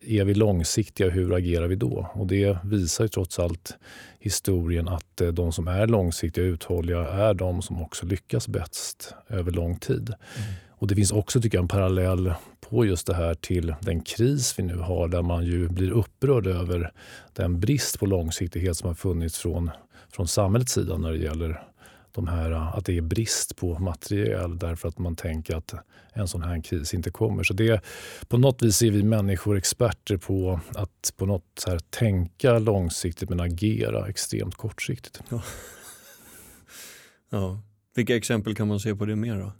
är 0.00 0.24
vi 0.24 0.34
långsiktiga, 0.34 1.10
hur 1.10 1.34
agerar 1.34 1.66
vi 1.66 1.76
då? 1.76 2.10
Och 2.14 2.26
det 2.26 2.58
visar 2.64 3.04
ju 3.04 3.08
trots 3.08 3.38
allt 3.38 3.76
historien 4.18 4.88
att 4.88 5.20
eh, 5.20 5.28
de 5.28 5.52
som 5.52 5.68
är 5.68 5.86
långsiktiga 5.86 6.44
och 6.44 6.48
uthålliga 6.48 7.08
är 7.08 7.34
de 7.34 7.62
som 7.62 7.82
också 7.82 8.06
lyckas 8.06 8.48
bäst 8.48 9.14
över 9.28 9.52
lång 9.52 9.78
tid. 9.78 10.08
Mm. 10.36 10.52
Och 10.82 10.88
Det 10.88 10.94
finns 10.94 11.12
också 11.12 11.40
tycker 11.40 11.58
jag, 11.58 11.62
en 11.62 11.68
parallell 11.68 12.32
på 12.60 12.84
just 12.84 13.06
det 13.06 13.14
här 13.14 13.34
till 13.34 13.74
den 13.80 14.00
kris 14.00 14.58
vi 14.58 14.62
nu 14.62 14.76
har 14.76 15.08
där 15.08 15.22
man 15.22 15.44
ju 15.44 15.68
blir 15.68 15.90
upprörd 15.90 16.46
över 16.46 16.92
den 17.32 17.60
brist 17.60 17.98
på 17.98 18.06
långsiktighet 18.06 18.76
som 18.76 18.88
har 18.88 18.94
funnits 18.94 19.38
från, 19.38 19.70
från 20.12 20.28
samhällets 20.28 20.72
sida 20.72 20.96
när 20.96 21.12
det 21.12 21.18
gäller 21.18 21.62
de 22.12 22.28
här, 22.28 22.50
att 22.50 22.84
det 22.84 22.96
är 22.96 23.00
brist 23.00 23.56
på 23.56 23.78
material 23.78 24.58
därför 24.58 24.88
att 24.88 24.98
man 24.98 25.16
tänker 25.16 25.56
att 25.56 25.74
en 26.12 26.28
sån 26.28 26.42
här 26.42 26.62
kris 26.62 26.94
inte 26.94 27.10
kommer. 27.10 27.42
Så 27.42 27.54
det, 27.54 27.84
på 28.28 28.38
något 28.38 28.62
vis 28.62 28.82
är 28.82 28.90
vi 28.90 29.02
människor 29.02 29.56
experter 29.56 30.16
på 30.16 30.60
att 30.74 31.12
på 31.16 31.26
något 31.26 31.44
så 31.58 31.70
här, 31.70 31.78
tänka 31.78 32.58
långsiktigt 32.58 33.28
men 33.28 33.40
agera 33.40 34.08
extremt 34.08 34.54
kortsiktigt. 34.54 35.20
Ja. 35.28 35.42
ja. 37.30 37.60
Vilka 37.94 38.16
exempel 38.16 38.54
kan 38.54 38.68
man 38.68 38.80
se 38.80 38.96
på 38.96 39.04
det 39.04 39.16
mer 39.16 39.36
då? 39.36 39.52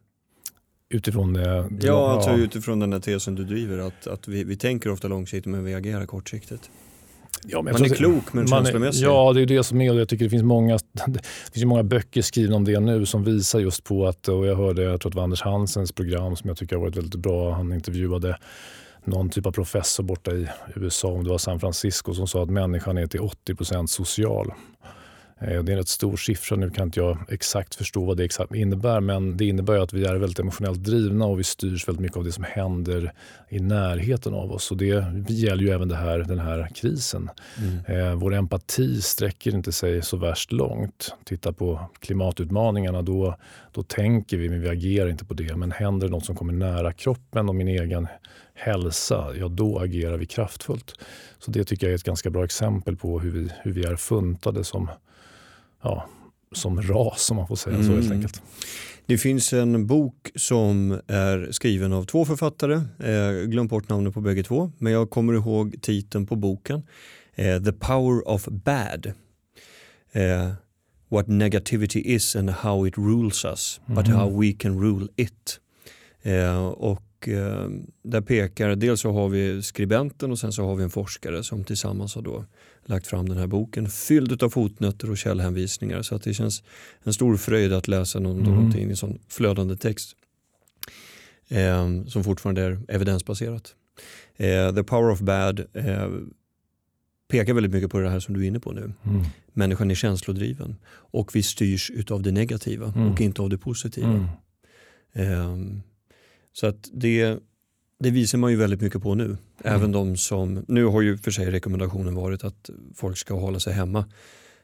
Utifrån 0.92 1.33
det? 1.33 1.68
Ja, 1.81 2.11
alltså 2.11 2.31
utifrån 2.31 2.78
den 2.81 2.90
där 2.90 3.00
tesen 3.00 3.35
du 3.35 3.44
driver 3.44 3.78
att, 3.78 4.07
att 4.07 4.28
vi, 4.28 4.44
vi 4.44 4.57
tänker 4.57 4.90
ofta 4.90 5.09
långsiktigt 5.09 5.52
men 5.52 5.64
vi 5.64 5.74
agerar 5.74 6.07
kortsiktigt. 6.07 6.70
Ja, 7.44 7.62
man 7.62 7.85
är 7.85 7.88
klok 7.88 8.33
men 8.33 8.46
känslomässig. 8.46 9.05
Ja, 9.05 9.33
det 9.33 9.42
är 9.42 9.46
det 9.46 9.64
som 9.64 9.81
är 9.81 9.94
jag 9.94 10.09
tycker 10.09 10.24
det 10.24 10.31
finns 10.31 10.42
många, 10.42 10.78
det 11.07 11.52
finns 11.52 11.64
många 11.64 11.83
böcker 11.83 12.22
skrivna 12.22 12.57
om 12.57 12.64
det 12.64 12.81
nu 12.81 13.07
som 13.07 13.24
visar 13.24 13.61
just 13.61 13.85
på 13.85 14.07
att, 14.07 14.28
och 14.28 14.46
jag 14.46 14.57
hörde, 14.57 14.83
jag 14.83 15.00
tror 15.00 15.11
att 15.11 15.12
det 15.12 15.16
var 15.16 15.24
Anders 15.24 15.42
Hansens 15.42 15.92
program 15.92 16.37
som 16.37 16.48
jag 16.48 16.57
tycker 16.57 16.76
har 16.76 16.83
varit 16.83 16.96
väldigt 16.96 17.20
bra. 17.20 17.55
Han 17.55 17.72
intervjuade 17.72 18.38
någon 19.05 19.31
typ 19.31 19.46
av 19.46 19.52
professor 19.52 20.02
borta 20.02 20.31
i 20.31 20.48
USA, 20.74 21.09
om 21.09 21.24
det 21.24 21.31
var 21.31 21.38
San 21.38 21.61
Francisco, 21.61 22.14
som 22.14 22.28
sa 22.28 22.42
att 22.42 22.50
människan 22.50 22.98
är 22.98 23.07
till 23.07 23.20
80% 23.20 23.87
social. 23.87 24.52
Eh, 25.42 25.62
det 25.62 25.72
är 25.72 25.72
en 25.72 25.78
rätt 25.78 25.88
stor 25.88 26.16
siffra. 26.16 26.57
Nu 26.57 26.70
kan 26.70 26.85
inte 26.85 27.00
jag 27.00 27.18
exakt 27.28 27.74
förstå 27.74 28.05
vad 28.05 28.16
det 28.16 28.24
exakt 28.24 28.55
innebär 28.55 29.00
men 29.00 29.37
det 29.37 29.44
innebär 29.44 29.78
att 29.78 29.92
vi 29.92 30.05
är 30.05 30.14
väldigt 30.14 30.38
emotionellt 30.38 30.85
drivna 30.85 31.26
och 31.26 31.38
vi 31.38 31.44
styrs 31.44 31.88
väldigt 31.88 32.00
mycket 32.00 32.16
av 32.16 32.24
det 32.24 32.33
som 32.33 32.44
händer 32.44 33.12
i 33.48 33.61
närheten 33.61 34.35
av 34.35 34.52
oss. 34.52 34.70
Och 34.70 34.76
det 34.76 35.05
gäller 35.28 35.62
ju 35.62 35.70
även 35.70 35.88
det 35.88 35.96
här, 35.96 36.18
den 36.18 36.38
här 36.38 36.68
krisen. 36.74 37.31
Mm. 37.59 38.09
Eh, 38.09 38.14
vår 38.14 38.35
empati 38.35 39.02
sträcker 39.02 39.55
inte 39.55 39.72
sig 39.72 40.02
så 40.02 40.16
värst 40.16 40.52
långt. 40.52 41.14
Titta 41.24 41.52
på 41.52 41.81
klimatutmaningarna, 42.00 43.02
då, 43.02 43.37
då 43.72 43.83
tänker 43.83 44.37
vi 44.37 44.48
men 44.48 44.61
vi 44.61 44.68
agerar 44.68 45.09
inte 45.09 45.24
på 45.24 45.35
det. 45.35 45.57
Men 45.57 45.72
händer 45.72 46.07
det 46.07 46.12
något 46.12 46.24
som 46.24 46.37
kommer 46.37 46.52
nära 46.52 46.92
kroppen 46.92 47.48
och 47.48 47.55
min 47.55 47.68
egen 47.68 48.09
hälsa, 48.55 49.26
ja 49.38 49.48
då 49.48 49.78
agerar 49.78 50.16
vi 50.16 50.26
kraftfullt. 50.26 50.94
Så 51.38 51.50
det 51.50 51.64
tycker 51.64 51.87
jag 51.87 51.92
är 51.92 51.96
ett 51.96 52.02
ganska 52.02 52.31
bra 52.31 52.44
exempel 52.44 52.96
på 52.96 53.20
hur 53.20 53.31
vi, 53.31 53.48
hur 53.62 53.72
vi 53.72 53.85
är 53.85 53.96
funtade 53.96 54.64
som 54.64 54.88
ja, 55.83 56.09
som 56.53 56.83
ras 56.83 57.31
om 57.31 57.37
man 57.37 57.49
får 57.49 57.57
säga 57.57 57.75
mm. 57.75 57.87
så 57.87 57.92
helt 57.92 58.07
mm. 58.07 58.16
enkelt. 58.16 58.42
Det 59.07 59.18
finns 59.18 59.53
en 59.53 59.87
bok 59.87 60.31
som 60.35 61.01
är 61.07 61.49
skriven 61.51 61.92
av 61.92 62.05
två 62.05 62.25
författare. 62.25 62.75
Eh, 62.99 63.47
glömt 63.47 63.71
bort 63.71 63.88
namnet 63.88 64.14
på 64.14 64.21
bägge 64.21 64.42
två, 64.42 64.73
men 64.79 64.92
jag 64.92 65.11
kommer 65.11 65.33
ihåg 65.33 65.77
titeln 65.83 66.27
på 66.27 66.37
boken. 66.37 66.83
Eh, 67.35 67.62
The 67.62 67.73
Power 67.73 68.29
of 68.29 68.49
Bad. 68.49 69.12
Eh, 70.12 70.53
what 71.09 71.29
negativity 71.29 72.01
is 72.01 72.37
and 72.37 72.51
how 72.51 72.87
it 72.87 72.99
rules 72.99 73.45
us, 73.45 73.81
mm. 73.87 73.97
but 73.97 74.09
how 74.09 74.40
we 74.40 74.53
can 74.53 74.81
rule 74.81 75.09
it. 75.16 75.61
Eh, 76.23 76.66
och 76.66 77.29
eh, 77.29 77.68
där 78.03 78.21
pekar, 78.21 78.77
dels 78.77 79.01
så 79.01 79.12
har 79.12 79.29
vi 79.29 79.62
skribenten 79.62 80.31
och 80.31 80.38
sen 80.38 80.53
så 80.53 80.64
har 80.64 80.77
vi 80.77 80.85
en 80.85 80.90
forskare 80.90 81.42
som 81.42 81.64
tillsammans 81.64 82.14
har 82.14 82.23
då 82.23 82.45
lagt 82.85 83.07
fram 83.07 83.29
den 83.29 83.38
här 83.38 83.47
boken 83.47 83.88
fylld 83.88 84.42
av 84.42 84.51
fotnötter 84.51 85.11
och 85.11 85.18
källhänvisningar 85.18 86.03
så 86.03 86.14
att 86.14 86.23
det 86.23 86.35
känns 86.35 86.62
en 87.03 87.12
stor 87.12 87.37
fröjd 87.37 87.73
att 87.73 87.88
läsa 87.88 88.18
någon, 88.18 88.40
mm. 88.40 88.55
någonting 88.55 88.90
i 88.90 88.97
sån 88.97 89.18
flödande 89.29 89.77
text 89.77 90.16
eh, 91.49 92.05
som 92.07 92.25
fortfarande 92.25 92.62
är 92.62 92.81
evidensbaserat. 92.88 93.75
Eh, 94.37 94.75
The 94.75 94.83
Power 94.83 95.11
of 95.11 95.21
Bad 95.21 95.61
eh, 95.73 96.09
pekar 97.29 97.55
väldigt 97.55 97.73
mycket 97.73 97.90
på 97.90 97.99
det 97.99 98.11
här 98.11 98.21
som 98.21 98.35
du 98.35 98.42
är 98.42 98.49
inne 98.49 98.61
på 98.61 98.73
nu. 98.73 98.92
Mm. 99.05 99.25
Människan 99.53 99.90
är 99.90 99.95
känslodriven 99.95 100.77
och 100.87 101.37
vi 101.37 101.42
styrs 101.42 101.90
utav 101.90 102.23
det 102.23 102.33
negativa 102.33 102.92
mm. 102.97 103.12
och 103.12 103.21
inte 103.21 103.42
av 103.42 103.51
det 103.51 103.59
positiva. 103.59 104.29
Eh, 105.12 105.57
så 106.53 106.66
att 106.66 106.90
det, 106.92 107.38
det 108.02 108.10
visar 108.10 108.38
man 108.38 108.50
ju 108.50 108.56
väldigt 108.56 108.80
mycket 108.80 109.02
på 109.02 109.14
nu. 109.14 109.24
Mm. 109.24 109.38
Även 109.64 109.92
de 109.92 110.16
som, 110.16 110.64
nu 110.68 110.84
har 110.84 111.02
ju 111.02 111.18
för 111.18 111.30
sig 111.30 111.50
rekommendationen 111.50 112.14
varit 112.14 112.44
att 112.44 112.70
folk 112.94 113.18
ska 113.18 113.34
hålla 113.34 113.60
sig 113.60 113.72
hemma 113.72 114.04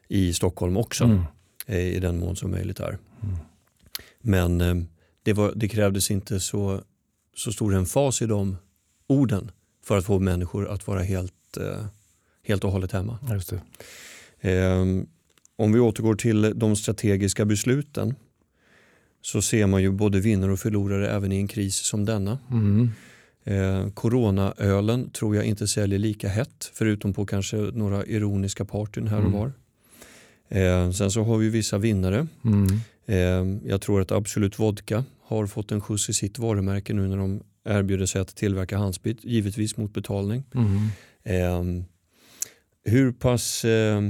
i 0.08 0.32
Stockholm 0.32 0.76
också. 0.76 1.04
Mm. 1.04 1.22
Eh, 1.66 1.96
I 1.96 2.00
den 2.00 2.18
mån 2.18 2.36
som 2.36 2.50
möjligt 2.50 2.80
är. 2.80 2.98
Mm. 3.22 3.36
Men 4.20 4.60
eh, 4.60 4.74
det, 5.22 5.32
var, 5.32 5.52
det 5.56 5.68
krävdes 5.68 6.10
inte 6.10 6.40
så, 6.40 6.80
så 7.36 7.52
stor 7.52 7.74
emfas 7.74 8.22
i 8.22 8.26
de 8.26 8.56
orden 9.06 9.50
för 9.84 9.98
att 9.98 10.04
få 10.04 10.18
människor 10.18 10.68
att 10.68 10.86
vara 10.86 11.02
helt, 11.02 11.56
eh, 11.56 11.86
helt 12.44 12.64
och 12.64 12.72
hållet 12.72 12.92
hemma. 12.92 13.18
Just 13.32 13.52
eh, 14.40 14.84
om 15.56 15.72
vi 15.72 15.80
återgår 15.80 16.14
till 16.14 16.52
de 16.56 16.76
strategiska 16.76 17.44
besluten 17.44 18.14
så 19.22 19.42
ser 19.42 19.66
man 19.66 19.82
ju 19.82 19.90
både 19.90 20.20
vinnare 20.20 20.52
och 20.52 20.58
förlorare 20.58 21.10
även 21.10 21.32
i 21.32 21.36
en 21.36 21.48
kris 21.48 21.76
som 21.76 22.04
denna. 22.04 22.38
Mm. 22.50 22.90
Eh, 23.48 23.88
Coronaölen 23.90 25.10
tror 25.10 25.36
jag 25.36 25.44
inte 25.44 25.68
säljer 25.68 25.98
lika 25.98 26.28
hett 26.28 26.70
förutom 26.74 27.12
på 27.14 27.26
kanske 27.26 27.56
några 27.56 28.06
ironiska 28.06 28.64
partyn 28.64 29.08
här 29.08 29.18
och 29.18 29.26
mm. 29.26 29.38
var. 29.38 29.52
Eh, 30.48 30.90
sen 30.90 31.10
så 31.10 31.22
har 31.22 31.38
vi 31.38 31.48
vissa 31.48 31.78
vinnare. 31.78 32.26
Mm. 32.44 32.66
Eh, 33.06 33.68
jag 33.70 33.80
tror 33.80 34.00
att 34.00 34.12
Absolut 34.12 34.58
Vodka 34.58 35.04
har 35.22 35.46
fått 35.46 35.72
en 35.72 35.80
skjuts 35.80 36.08
i 36.08 36.14
sitt 36.14 36.38
varumärke 36.38 36.92
nu 36.94 37.08
när 37.08 37.16
de 37.16 37.42
erbjuder 37.64 38.06
sig 38.06 38.20
att 38.20 38.36
tillverka 38.36 38.78
handsprit, 38.78 39.24
givetvis 39.24 39.76
mot 39.76 39.92
betalning. 39.92 40.44
Mm. 40.54 40.88
Eh, 41.22 41.84
hur, 42.84 43.12
pass, 43.12 43.64
eh, 43.64 44.02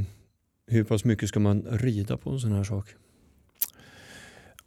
hur 0.66 0.84
pass 0.84 1.04
mycket 1.04 1.28
ska 1.28 1.40
man 1.40 1.62
rida 1.70 2.16
på 2.16 2.30
en 2.30 2.40
sån 2.40 2.52
här 2.52 2.64
sak? 2.64 2.86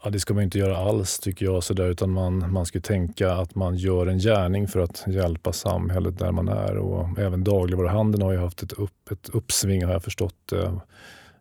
Ja, 0.04 0.10
det 0.10 0.20
ska 0.20 0.34
man 0.34 0.44
inte 0.44 0.60
göra 0.60 0.78
alls 0.78 1.20
tycker 1.20 1.46
jag. 1.46 1.64
Så 1.64 1.74
där, 1.74 1.90
utan 1.90 2.10
man, 2.10 2.52
man 2.52 2.66
ska 2.66 2.80
tänka 2.80 3.32
att 3.34 3.56
man 3.56 3.76
gör 3.76 4.08
en 4.08 4.20
gärning 4.20 4.68
för 4.68 4.80
att 4.80 5.04
hjälpa 5.08 5.54
samhället 5.54 6.20
där 6.20 6.32
man 6.32 6.48
är. 6.48 6.78
Och 6.78 7.20
även 7.20 7.44
dagligvaruhandeln 7.44 8.24
har 8.24 8.32
ju 8.32 8.38
haft 8.38 8.64
ett, 8.64 8.74
upp, 8.74 9.12
ett 9.12 9.30
uppsving 9.30 9.86
har 9.86 9.92
jag 9.92 10.04
förstått 10.04 10.52
eh, 10.52 10.74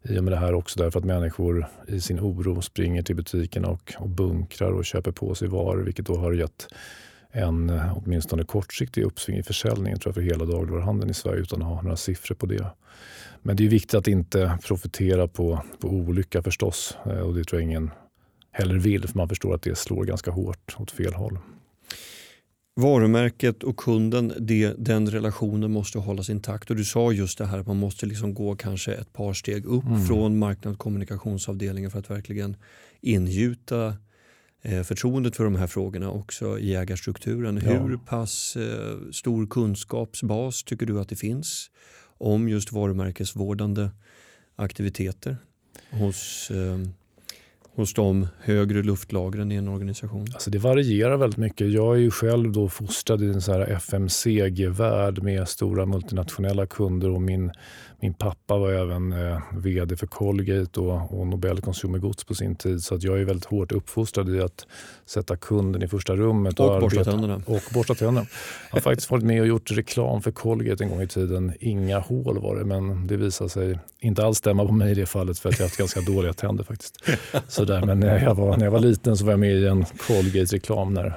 i 0.02 0.18
och 0.18 0.24
med 0.24 0.32
det 0.32 0.36
här 0.36 0.54
också. 0.54 0.78
Därför 0.78 0.98
att 0.98 1.04
människor 1.04 1.66
i 1.88 2.00
sin 2.00 2.20
oro 2.20 2.62
springer 2.62 3.02
till 3.02 3.16
butikerna 3.16 3.68
och, 3.68 3.94
och 3.98 4.08
bunkrar 4.08 4.70
och 4.70 4.84
köper 4.84 5.12
på 5.12 5.34
sig 5.34 5.48
varor. 5.48 5.82
Vilket 5.82 6.06
då 6.06 6.16
har 6.16 6.32
gett 6.32 6.66
en 7.30 7.70
eh, 7.70 7.98
åtminstone 7.98 8.44
kortsiktig 8.44 9.02
uppsving 9.02 9.38
i 9.38 9.42
försäljningen 9.42 9.98
tror 9.98 10.10
jag, 10.10 10.14
för 10.14 10.22
hela 10.22 10.44
dagligvaruhandeln 10.44 11.10
i 11.10 11.14
Sverige 11.14 11.40
utan 11.40 11.62
att 11.62 11.68
ha 11.68 11.82
några 11.82 11.96
siffror 11.96 12.34
på 12.34 12.46
det. 12.46 12.66
Men 13.42 13.56
det 13.56 13.64
är 13.64 13.68
viktigt 13.68 13.94
att 13.94 14.08
inte 14.08 14.58
profitera 14.66 15.28
på, 15.28 15.62
på 15.78 15.88
olycka 15.88 16.42
förstås. 16.42 16.96
Eh, 17.06 17.20
och 17.20 17.34
det 17.34 17.44
tror 17.44 17.60
jag 17.60 17.70
ingen 17.70 17.90
heller 18.50 18.78
vill 18.78 19.08
för 19.08 19.18
man 19.18 19.28
förstår 19.28 19.54
att 19.54 19.62
det 19.62 19.78
slår 19.78 20.04
ganska 20.04 20.30
hårt 20.30 20.76
åt 20.78 20.90
fel 20.90 21.14
håll. 21.14 21.38
Varumärket 22.74 23.62
och 23.62 23.76
kunden, 23.76 24.32
det, 24.38 24.74
den 24.78 25.10
relationen 25.10 25.70
måste 25.70 25.98
hållas 25.98 26.30
intakt. 26.30 26.70
Och 26.70 26.76
Du 26.76 26.84
sa 26.84 27.12
just 27.12 27.38
det 27.38 27.46
här 27.46 27.58
att 27.58 27.66
man 27.66 27.76
måste 27.76 28.06
liksom 28.06 28.34
gå 28.34 28.56
kanske 28.56 28.94
ett 28.94 29.12
par 29.12 29.34
steg 29.34 29.66
upp 29.66 29.84
mm. 29.84 30.06
från 30.06 30.38
marknad 30.38 30.72
och 30.72 30.78
kommunikationsavdelningen 30.78 31.90
för 31.90 31.98
att 31.98 32.10
verkligen 32.10 32.56
ingjuta 33.00 33.96
eh, 34.62 34.82
förtroendet 34.82 35.36
för 35.36 35.44
de 35.44 35.56
här 35.56 35.66
frågorna 35.66 36.10
också 36.10 36.58
i 36.58 36.74
ägarstrukturen. 36.74 37.60
Ja. 37.64 37.70
Hur 37.70 37.96
pass 37.96 38.56
eh, 38.56 39.10
stor 39.12 39.46
kunskapsbas 39.46 40.62
tycker 40.62 40.86
du 40.86 41.00
att 41.00 41.08
det 41.08 41.16
finns 41.16 41.70
om 42.18 42.48
just 42.48 42.72
varumärkesvårdande 42.72 43.90
aktiviteter 44.56 45.36
hos 45.90 46.50
eh, 46.50 46.78
hos 47.74 47.94
de 47.94 48.28
högre 48.40 48.82
luftlagren 48.82 49.52
i 49.52 49.54
en 49.54 49.68
organisation? 49.68 50.26
Alltså 50.34 50.50
det 50.50 50.58
varierar 50.58 51.16
väldigt 51.16 51.38
mycket. 51.38 51.72
Jag 51.72 51.94
är 51.94 52.00
ju 52.00 52.10
själv 52.10 52.52
då 52.52 52.68
fostrad 52.68 53.22
i 53.22 53.26
en 53.26 53.64
FMCG-värld 53.76 55.22
med 55.22 55.48
stora 55.48 55.86
multinationella 55.86 56.66
kunder 56.66 57.10
och 57.10 57.22
min 57.22 57.52
min 58.02 58.14
pappa 58.14 58.58
var 58.58 58.72
även 58.72 59.12
eh, 59.12 59.38
vd 59.52 59.96
för 59.96 60.06
Colgate 60.06 60.80
och, 60.80 61.20
och 61.20 61.26
Nobel 61.26 61.60
Consumer 61.60 61.98
Goods 61.98 62.24
på 62.24 62.34
sin 62.34 62.56
tid. 62.56 62.82
Så 62.82 62.94
att 62.94 63.02
jag 63.02 63.20
är 63.20 63.24
väldigt 63.24 63.44
hårt 63.44 63.72
uppfostrad 63.72 64.34
i 64.36 64.40
att 64.40 64.66
sätta 65.06 65.36
kunden 65.36 65.82
i 65.82 65.88
första 65.88 66.16
rummet. 66.16 66.60
Och, 66.60 66.74
och 66.74 66.80
borsta 66.80 67.04
tänderna. 67.04 67.42
Och 67.46 67.62
borsta 67.74 67.94
tänderna. 67.94 68.26
Jag 68.70 68.76
har 68.76 68.80
faktiskt 68.80 69.10
varit 69.10 69.24
med 69.24 69.40
och 69.40 69.46
gjort 69.46 69.70
reklam 69.70 70.22
för 70.22 70.30
Colgate 70.30 70.84
en 70.84 70.90
gång 70.90 71.02
i 71.02 71.08
tiden. 71.08 71.52
Inga 71.60 71.98
hål 71.98 72.38
var 72.38 72.56
det, 72.56 72.64
men 72.64 73.06
det 73.06 73.16
visade 73.16 73.50
sig 73.50 73.78
inte 73.98 74.24
alls 74.24 74.38
stämma 74.38 74.66
på 74.66 74.72
mig 74.72 74.92
i 74.92 74.94
det 74.94 75.06
fallet 75.06 75.38
för 75.38 75.48
att 75.48 75.58
jag 75.58 75.64
har 75.64 75.68
haft 75.68 75.78
ganska 75.78 76.00
dåliga 76.00 76.32
tänder 76.32 76.64
faktiskt. 76.64 77.04
Sådär, 77.60 77.86
men 77.86 78.00
när 78.00 78.24
jag, 78.24 78.34
var, 78.34 78.56
när 78.56 78.64
jag 78.64 78.72
var 78.72 78.80
liten 78.80 79.16
så 79.16 79.24
var 79.24 79.32
jag 79.32 79.40
med 79.40 79.56
i 79.56 79.66
en 79.66 79.84
Colgate-reklam 79.84 80.94
när 80.94 81.14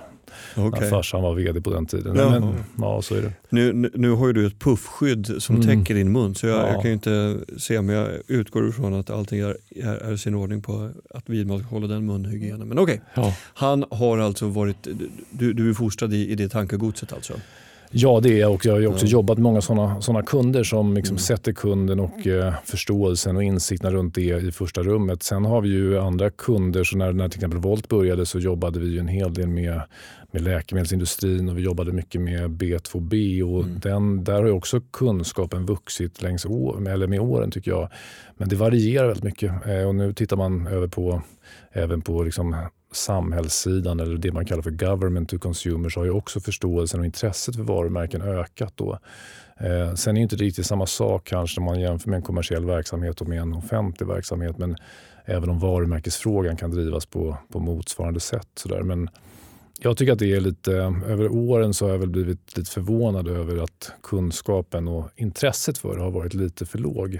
Okay. 0.57 0.81
När 0.81 0.89
farsan 0.89 1.21
var 1.21 1.35
vd 1.35 1.61
på 1.61 1.73
den 1.73 1.85
tiden. 1.85 2.15
Ja. 2.15 2.29
Men, 2.29 2.53
ja, 2.77 3.01
så 3.01 3.15
är 3.15 3.21
det. 3.21 3.31
Nu, 3.49 3.91
nu 3.93 4.11
har 4.11 4.27
ju 4.27 4.33
du 4.33 4.47
ett 4.47 4.59
puffskydd 4.59 5.35
som 5.39 5.55
mm. 5.55 5.67
täcker 5.67 5.95
din 5.95 6.11
mun 6.11 6.35
så 6.35 6.47
jag, 6.47 6.59
ja. 6.59 6.67
jag, 6.67 6.81
kan 6.81 6.85
ju 6.85 6.93
inte 6.93 7.37
se 7.57 7.81
men 7.81 7.95
jag 7.95 8.09
utgår 8.27 8.69
ifrån 8.69 8.93
att 8.93 9.09
allting 9.09 9.39
är, 9.39 9.57
är, 9.75 10.11
är 10.11 10.15
sin 10.15 10.35
ordning 10.35 10.61
på 10.61 10.89
att 11.09 11.29
vidmakthålla 11.29 11.87
den 11.87 12.05
munhygienen. 12.05 12.67
Men 12.67 12.79
okej, 12.79 13.01
okay. 13.11 13.23
ja. 13.23 13.35
han 13.53 13.85
har 13.91 14.17
alltså 14.17 14.47
varit, 14.47 14.87
du, 15.29 15.53
du 15.53 15.69
är 15.69 15.73
fostrad 15.73 16.13
i, 16.13 16.29
i 16.29 16.35
det 16.35 16.49
tankegodset 16.49 17.13
alltså? 17.13 17.33
Ja, 17.95 18.19
det 18.19 18.29
är 18.29 18.39
jag 18.39 18.53
och 18.53 18.65
jag 18.65 18.73
har 18.73 18.87
också 18.87 19.05
ja. 19.05 19.11
jobbat 19.11 19.37
med 19.37 19.43
många 19.43 19.61
sådana 19.61 20.01
såna 20.01 20.23
kunder 20.23 20.63
som 20.63 20.93
liksom 20.93 21.13
mm. 21.13 21.19
sätter 21.19 21.53
kunden 21.53 21.99
och 21.99 22.27
eh, 22.27 22.53
förståelsen 22.65 23.35
och 23.35 23.43
insikterna 23.43 23.91
runt 23.93 24.15
det 24.15 24.21
i 24.21 24.51
första 24.51 24.83
rummet. 24.83 25.23
Sen 25.23 25.45
har 25.45 25.61
vi 25.61 25.69
ju 25.69 25.99
andra 25.99 26.29
kunder, 26.29 26.83
så 26.83 26.97
när, 26.97 27.13
när 27.13 27.29
till 27.29 27.37
exempel 27.37 27.59
Volt 27.59 27.89
började 27.89 28.25
så 28.25 28.39
jobbade 28.39 28.79
vi 28.79 28.99
en 28.99 29.07
hel 29.07 29.33
del 29.33 29.47
med, 29.47 29.81
med 30.31 30.41
läkemedelsindustrin 30.41 31.49
och 31.49 31.57
vi 31.57 31.61
jobbade 31.61 31.91
mycket 31.91 32.21
med 32.21 32.49
B2B 32.49 33.43
och 33.43 33.63
mm. 33.63 33.79
den, 33.79 34.23
där 34.23 34.33
har 34.33 34.45
ju 34.45 34.51
också 34.51 34.81
kunskapen 34.81 35.65
vuxit 35.65 36.21
längs 36.21 36.45
år, 36.45 36.89
eller 36.89 37.07
med 37.07 37.19
åren 37.19 37.51
tycker 37.51 37.71
jag. 37.71 37.89
Men 38.37 38.49
det 38.49 38.55
varierar 38.55 39.07
väldigt 39.07 39.23
mycket 39.23 39.51
eh, 39.67 39.87
och 39.87 39.95
nu 39.95 40.13
tittar 40.13 40.37
man 40.37 40.67
över 40.67 40.87
på 40.87 41.21
även 41.71 42.01
på 42.01 42.23
liksom 42.23 42.55
samhällssidan 42.95 43.99
eller 43.99 44.17
det 44.17 44.31
man 44.31 44.45
kallar 44.45 44.61
för 44.61 44.71
government 44.71 45.29
to 45.29 45.39
consumer 45.39 45.89
så 45.89 45.99
har 45.99 46.05
ju 46.05 46.11
också 46.11 46.39
förståelsen 46.39 46.99
och 46.99 47.05
intresset 47.05 47.55
för 47.55 47.63
varumärken 47.63 48.21
ökat. 48.21 48.73
Då. 48.75 48.99
Eh, 49.57 49.93
sen 49.93 50.15
är 50.15 50.19
det 50.19 50.23
inte 50.23 50.35
riktigt 50.35 50.65
samma 50.65 50.85
sak 50.85 51.27
kanske 51.27 51.61
när 51.61 51.65
man 51.65 51.79
jämför 51.79 52.09
med 52.09 52.17
en 52.17 52.23
kommersiell 52.23 52.65
verksamhet 52.65 53.21
och 53.21 53.27
med 53.27 53.39
en 53.39 53.53
offentlig 53.53 54.07
verksamhet. 54.07 54.57
Men 54.57 54.75
även 55.25 55.49
om 55.49 55.59
varumärkesfrågan 55.59 56.57
kan 56.57 56.71
drivas 56.71 57.05
på, 57.05 57.37
på 57.51 57.59
motsvarande 57.59 58.19
sätt. 58.19 58.49
Så 58.55 58.69
där. 58.69 58.81
Men 58.81 59.09
jag 59.79 59.97
tycker 59.97 60.13
att 60.13 60.19
det 60.19 60.33
är 60.33 60.39
lite, 60.39 60.73
över 61.07 61.31
åren 61.31 61.73
så 61.73 61.85
har 61.85 61.91
jag 61.91 61.99
väl 61.99 62.09
blivit 62.09 62.57
lite 62.57 62.71
förvånad 62.71 63.27
över 63.27 63.63
att 63.63 63.91
kunskapen 64.03 64.87
och 64.87 65.09
intresset 65.15 65.77
för 65.77 65.95
det 65.95 66.03
har 66.03 66.11
varit 66.11 66.33
lite 66.33 66.65
för 66.65 66.77
låg. 66.77 67.19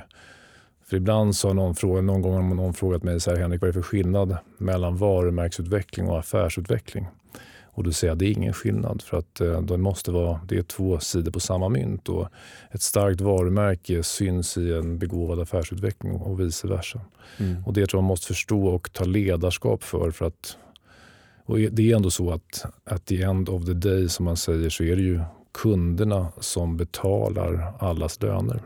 För 0.94 0.98
ibland 0.98 1.36
så 1.36 1.48
har 1.48 1.54
någon, 1.54 1.76
frågat, 1.76 2.04
någon 2.04 2.22
gång 2.22 2.34
har 2.34 2.56
någon 2.56 2.74
frågat 2.74 3.04
mig 3.04 3.20
så 3.20 3.32
här, 3.32 3.38
Henrik, 3.38 3.62
vad 3.62 3.70
är 3.70 3.74
det 3.74 3.80
för 3.80 3.90
skillnad 3.90 4.38
mellan 4.58 4.98
varumärkesutveckling 4.98 6.08
och 6.08 6.20
affärsutveckling? 6.20 7.08
Och 7.66 7.84
då 7.84 7.92
säger 7.92 8.12
jag 8.12 8.18
det 8.18 8.26
är 8.26 8.32
ingen 8.32 8.54
skillnad 8.54 9.02
för 9.02 9.18
att 9.18 9.42
eh, 9.42 9.62
det, 9.62 9.78
måste 9.78 10.12
vara, 10.12 10.40
det 10.48 10.58
är 10.58 10.64
två 10.64 11.00
sidor 11.00 11.32
på 11.32 11.40
samma 11.40 11.70
mynt. 11.70 12.10
Och 12.10 12.28
ett 12.72 12.82
starkt 12.82 13.22
varumärke 13.22 14.04
syns 14.04 14.58
i 14.58 14.74
en 14.74 14.98
begåvad 14.98 15.40
affärsutveckling 15.40 16.14
och 16.14 16.40
vice 16.40 16.68
versa. 16.68 17.02
Mm. 17.38 17.64
Och 17.66 17.74
Det 17.74 17.88
tror 17.88 17.98
jag 17.98 18.04
man 18.04 18.08
måste 18.08 18.28
förstå 18.28 18.68
och 18.68 18.94
ta 18.94 19.04
ledarskap 19.04 19.84
för. 19.84 20.12
för 20.12 20.26
att, 20.26 20.58
och 21.46 21.58
det 21.58 21.92
är 21.92 21.96
ändå 21.96 22.10
så 22.10 22.32
att 22.32 22.66
at 22.84 23.06
the 23.06 23.24
end 23.24 23.50
of 23.50 23.66
the 23.66 23.74
day, 23.74 24.10
som 24.10 24.26
man 24.26 24.38
säger, 24.38 24.70
så 24.70 24.84
är 24.84 24.96
det 24.96 25.02
ju 25.02 25.22
kunderna 25.54 26.28
som 26.40 26.78
betalar 26.78 27.74
allas 27.80 28.22
löner. 28.22 28.62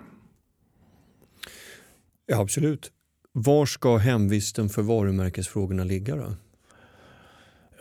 Ja, 2.28 2.42
absolut. 2.42 2.92
Var 3.32 3.66
ska 3.66 3.98
hemvisten 3.98 4.70
för 4.70 4.82
varumärkesfrågorna 4.82 5.84
ligga 5.84 6.16
då? 6.16 6.34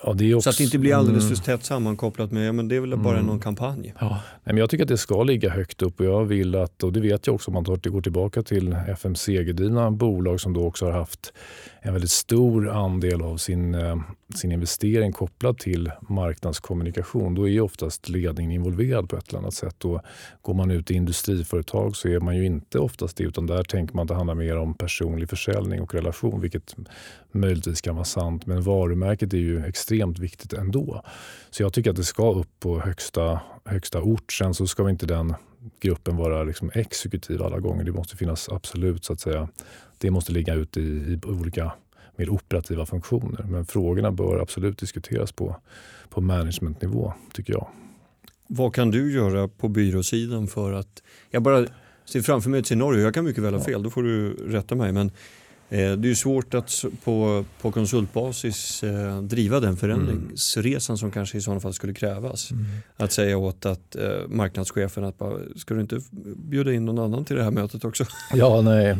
Ja, 0.02 0.36
också, 0.36 0.42
så 0.42 0.50
att 0.50 0.56
det 0.56 0.64
inte 0.64 0.78
blir 0.78 0.94
alldeles 0.94 1.24
mm. 1.24 1.36
för 1.36 1.44
tätt 1.44 1.64
sammankopplat 1.64 2.32
med, 2.32 2.48
ja, 2.48 2.52
men 2.52 2.68
det 2.68 2.76
är 2.76 2.80
väl 2.80 2.96
bara 2.96 3.14
mm. 3.14 3.26
någon 3.26 3.40
kampanj. 3.40 3.94
Ja. 4.00 4.08
Nej, 4.08 4.20
men 4.44 4.56
jag 4.56 4.70
tycker 4.70 4.84
att 4.84 4.88
det 4.88 4.98
ska 4.98 5.22
ligga 5.22 5.50
högt 5.50 5.82
upp 5.82 6.00
och 6.00 6.06
jag 6.06 6.24
vill 6.24 6.54
att, 6.54 6.82
och 6.82 6.92
det 6.92 7.00
vet 7.00 7.26
jag 7.26 7.34
också 7.34 7.50
om 7.50 7.54
man 7.54 7.64
går 7.64 8.00
tillbaka 8.00 8.42
till 8.42 8.72
FMCG-drivna 8.88 9.90
bolag 9.90 10.40
som 10.40 10.52
då 10.52 10.66
också 10.66 10.84
har 10.84 10.92
haft 10.92 11.32
en 11.86 11.92
väldigt 11.92 12.10
stor 12.10 12.68
andel 12.68 13.22
av 13.22 13.36
sin, 13.36 13.74
eh, 13.74 13.96
sin 14.34 14.52
investering 14.52 15.12
kopplad 15.12 15.58
till 15.58 15.90
marknadskommunikation. 16.08 17.34
Då 17.34 17.48
är 17.48 17.60
oftast 17.60 18.08
ledningen 18.08 18.52
involverad 18.52 19.08
på 19.08 19.16
ett 19.16 19.28
eller 19.28 19.38
annat 19.38 19.54
sätt. 19.54 19.84
Och 19.84 20.00
går 20.42 20.54
man 20.54 20.70
ut 20.70 20.90
i 20.90 20.94
industriföretag 20.94 21.96
så 21.96 22.08
är 22.08 22.20
man 22.20 22.36
ju 22.36 22.46
inte 22.46 22.78
oftast 22.78 23.16
det 23.16 23.24
utan 23.24 23.46
där 23.46 23.64
tänker 23.64 23.94
man 23.94 24.02
att 24.02 24.08
det 24.08 24.14
handlar 24.14 24.34
mer 24.34 24.56
om 24.58 24.74
personlig 24.74 25.30
försäljning 25.30 25.80
och 25.80 25.94
relation 25.94 26.40
vilket 26.40 26.76
möjligtvis 27.32 27.80
kan 27.80 27.94
vara 27.94 28.04
sant. 28.04 28.46
Men 28.46 28.62
varumärket 28.62 29.32
är 29.32 29.38
ju 29.38 29.64
extremt 29.64 30.18
viktigt 30.18 30.52
ändå. 30.52 31.02
Så 31.50 31.62
jag 31.62 31.72
tycker 31.72 31.90
att 31.90 31.96
det 31.96 32.04
ska 32.04 32.32
upp 32.32 32.60
på 32.60 32.80
högsta, 32.80 33.40
högsta 33.64 34.02
ort. 34.02 34.32
Sen 34.32 34.54
så 34.54 34.66
ska 34.66 34.84
vi 34.84 34.90
inte 34.90 35.06
den 35.06 35.34
gruppen 35.80 36.16
vara 36.16 36.44
liksom 36.44 36.70
exekutiv 36.74 37.42
alla 37.42 37.58
gånger. 37.58 37.84
Det 37.84 37.92
måste 37.92 38.16
finnas 38.16 38.48
absolut 38.48 39.04
så 39.04 39.12
att 39.12 39.20
säga 39.20 39.48
det 39.98 40.10
måste 40.10 40.32
ligga 40.32 40.54
ute 40.54 40.80
i, 40.80 40.84
i 40.84 41.20
olika 41.24 41.72
mer 42.16 42.30
operativa 42.30 42.86
funktioner. 42.86 43.42
Men 43.48 43.66
frågorna 43.66 44.12
bör 44.12 44.38
absolut 44.38 44.78
diskuteras 44.78 45.32
på, 45.32 45.56
på 46.08 46.20
managementnivå, 46.20 47.12
tycker 47.32 47.52
jag. 47.52 47.68
Vad 48.46 48.74
kan 48.74 48.90
du 48.90 49.12
göra 49.12 49.48
på 49.48 49.68
byråsidan 49.68 50.46
för 50.46 50.72
att... 50.72 51.02
Jag 51.30 51.42
bara 51.42 51.66
ser 52.04 52.22
framför 52.22 52.50
mig 52.50 52.60
ett 52.60 52.66
scenario, 52.66 53.00
jag 53.00 53.14
kan 53.14 53.24
mycket 53.24 53.42
väl 53.42 53.54
ha 53.54 53.60
fel, 53.60 53.82
då 53.82 53.90
får 53.90 54.02
du 54.02 54.32
rätta 54.32 54.74
mig. 54.74 54.92
Men 54.92 55.10
det 55.68 56.10
är 56.10 56.14
svårt 56.14 56.54
att 56.54 56.84
på, 57.04 57.44
på 57.60 57.72
konsultbasis 57.72 58.82
eh, 58.82 59.22
driva 59.22 59.60
den 59.60 59.76
förändringsresan 59.76 60.98
som 60.98 61.10
kanske 61.10 61.38
i 61.38 61.40
sådana 61.40 61.60
fall 61.60 61.74
skulle 61.74 61.94
krävas. 61.94 62.50
Mm. 62.50 62.64
Att 62.96 63.12
säga 63.12 63.38
åt 63.38 63.66
att, 63.66 63.96
eh, 63.96 64.28
marknadschefen 64.28 65.04
att 65.04 65.18
bara, 65.18 65.38
ska 65.56 65.74
du 65.74 65.80
inte 65.80 66.00
bjuda 66.36 66.72
in 66.72 66.84
någon 66.84 66.98
annan 66.98 67.24
till 67.24 67.36
det 67.36 67.44
här 67.44 67.50
mötet 67.50 67.84
också? 67.84 68.04
Ja, 68.34 68.60
nej. 68.60 68.98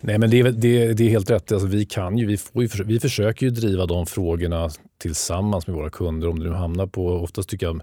Nej, 0.00 0.18
men 0.18 0.30
det 0.30 0.40
är, 0.40 0.52
det, 0.52 0.92
det 0.92 1.04
är 1.04 1.10
helt 1.10 1.30
rätt. 1.30 1.52
Alltså, 1.52 1.68
vi, 1.68 1.84
kan 1.84 2.18
ju, 2.18 2.26
vi, 2.26 2.36
får 2.36 2.84
vi 2.84 3.00
försöker 3.00 3.46
ju 3.46 3.50
driva 3.50 3.86
de 3.86 4.06
frågorna 4.06 4.70
tillsammans 4.98 5.66
med 5.66 5.76
våra 5.76 5.90
kunder. 5.90 6.28
Om 6.28 6.38
det 6.38 6.44
nu 6.44 6.54
hamnar 6.54 6.86
på, 6.86 7.08
oftast 7.08 7.48
tycker 7.48 7.66
jag 7.66 7.82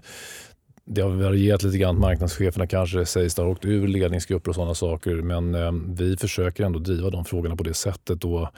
det 0.84 1.00
har 1.00 1.10
varierat 1.10 1.62
lite 1.62 1.78
grann. 1.78 1.98
Marknadscheferna 1.98 2.66
kanske 2.66 3.06
sägs 3.06 3.36
ha 3.36 3.46
åkt 3.46 3.64
ur 3.64 3.88
ledningsgrupper 3.88 4.48
och 4.48 4.54
sådana 4.54 4.74
saker. 4.74 5.14
Men 5.14 5.54
eh, 5.54 5.72
vi 5.88 6.16
försöker 6.16 6.64
ändå 6.64 6.78
driva 6.78 7.10
de 7.10 7.24
frågorna 7.24 7.56
på 7.56 7.62
det 7.62 7.74
sättet. 7.74 8.24
Och 8.24 8.48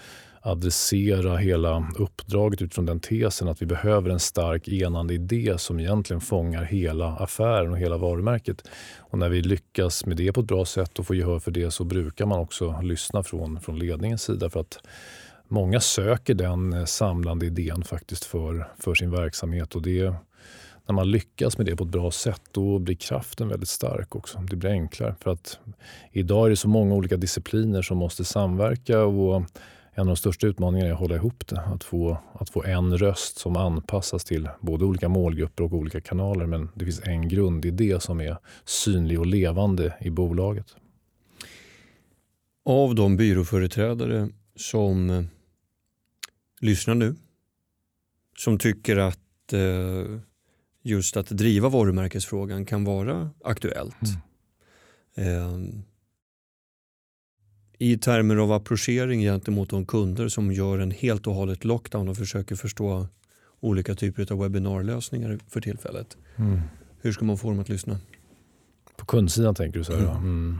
adressera 0.46 1.36
hela 1.36 1.88
uppdraget 1.98 2.62
utifrån 2.62 2.86
den 2.86 3.00
tesen 3.00 3.48
att 3.48 3.62
vi 3.62 3.66
behöver 3.66 4.10
en 4.10 4.20
stark 4.20 4.68
enande 4.68 5.14
idé 5.14 5.54
som 5.58 5.80
egentligen 5.80 6.20
fångar 6.20 6.64
hela 6.64 7.06
affären 7.06 7.70
och 7.70 7.78
hela 7.78 7.96
varumärket. 7.96 8.68
Och 8.98 9.18
när 9.18 9.28
vi 9.28 9.42
lyckas 9.42 10.06
med 10.06 10.16
det 10.16 10.32
på 10.32 10.40
ett 10.40 10.46
bra 10.46 10.64
sätt 10.64 10.98
och 10.98 11.06
får 11.06 11.16
gehör 11.16 11.38
för 11.38 11.50
det 11.50 11.70
så 11.70 11.84
brukar 11.84 12.26
man 12.26 12.40
också 12.40 12.80
lyssna 12.82 13.22
från, 13.22 13.60
från 13.60 13.78
ledningens 13.78 14.22
sida 14.22 14.50
för 14.50 14.60
att 14.60 14.78
många 15.48 15.80
söker 15.80 16.34
den 16.34 16.72
eh, 16.72 16.84
samlande 16.84 17.46
idén 17.46 17.82
faktiskt 17.82 18.24
för, 18.24 18.68
för 18.78 18.94
sin 18.94 19.10
verksamhet. 19.10 19.74
och 19.74 19.82
det 19.82 20.14
när 20.86 20.94
man 20.94 21.10
lyckas 21.10 21.58
med 21.58 21.66
det 21.66 21.76
på 21.76 21.84
ett 21.84 21.90
bra 21.90 22.10
sätt 22.10 22.42
då 22.50 22.78
blir 22.78 22.94
kraften 22.94 23.48
väldigt 23.48 23.68
stark 23.68 24.16
också. 24.16 24.38
Det 24.38 24.56
blir 24.56 24.70
enklare. 24.70 25.14
För 25.20 25.30
att 25.30 25.58
idag 26.12 26.46
är 26.46 26.50
det 26.50 26.56
så 26.56 26.68
många 26.68 26.94
olika 26.94 27.16
discipliner 27.16 27.82
som 27.82 27.98
måste 27.98 28.24
samverka 28.24 29.04
och 29.04 29.44
en 29.96 30.00
av 30.00 30.06
de 30.06 30.16
största 30.16 30.46
utmaningarna 30.46 30.88
är 30.88 30.92
att 30.92 30.98
hålla 30.98 31.14
ihop 31.14 31.46
det. 31.46 31.60
Att 31.60 31.84
få, 31.84 32.18
att 32.32 32.50
få 32.50 32.64
en 32.64 32.98
röst 32.98 33.38
som 33.38 33.56
anpassas 33.56 34.24
till 34.24 34.48
både 34.60 34.84
olika 34.84 35.08
målgrupper 35.08 35.64
och 35.64 35.72
olika 35.72 36.00
kanaler. 36.00 36.46
Men 36.46 36.70
det 36.74 36.84
finns 36.84 37.00
en 37.00 37.28
grundidé 37.28 38.00
som 38.00 38.20
är 38.20 38.38
synlig 38.64 39.20
och 39.20 39.26
levande 39.26 39.94
i 40.00 40.10
bolaget. 40.10 40.76
Av 42.64 42.94
de 42.94 43.16
byråföreträdare 43.16 44.28
som 44.56 45.10
eh, 45.10 45.24
lyssnar 46.60 46.94
nu, 46.94 47.14
som 48.38 48.58
tycker 48.58 48.96
att 48.96 49.52
eh, 49.52 50.20
just 50.84 51.16
att 51.16 51.26
driva 51.26 51.68
varumärkesfrågan 51.68 52.64
kan 52.64 52.84
vara 52.84 53.30
aktuellt. 53.44 53.96
Mm. 55.16 55.68
Eh, 55.68 55.82
i 57.78 57.98
termer 57.98 58.36
av 58.36 58.52
approchering 58.52 59.20
gentemot 59.20 59.70
de 59.70 59.86
kunder 59.86 60.28
som 60.28 60.52
gör 60.52 60.78
en 60.78 60.90
helt 60.90 61.26
och 61.26 61.34
hållet 61.34 61.64
lockdown 61.64 62.08
och 62.08 62.16
försöker 62.16 62.56
förstå 62.56 63.06
olika 63.60 63.94
typer 63.94 64.32
av 64.32 64.38
webbinarlösningar 64.38 65.38
för 65.48 65.60
tillfället. 65.60 66.16
Mm. 66.36 66.60
Hur 67.00 67.12
ska 67.12 67.24
man 67.24 67.38
få 67.38 67.50
dem 67.50 67.60
att 67.60 67.68
lyssna? 67.68 67.98
På 68.96 69.06
kundsidan 69.06 69.54
tänker 69.54 69.78
du 69.78 69.84
så? 69.84 69.92
Här, 69.92 70.00
mm. 70.00 70.16
mm. 70.16 70.58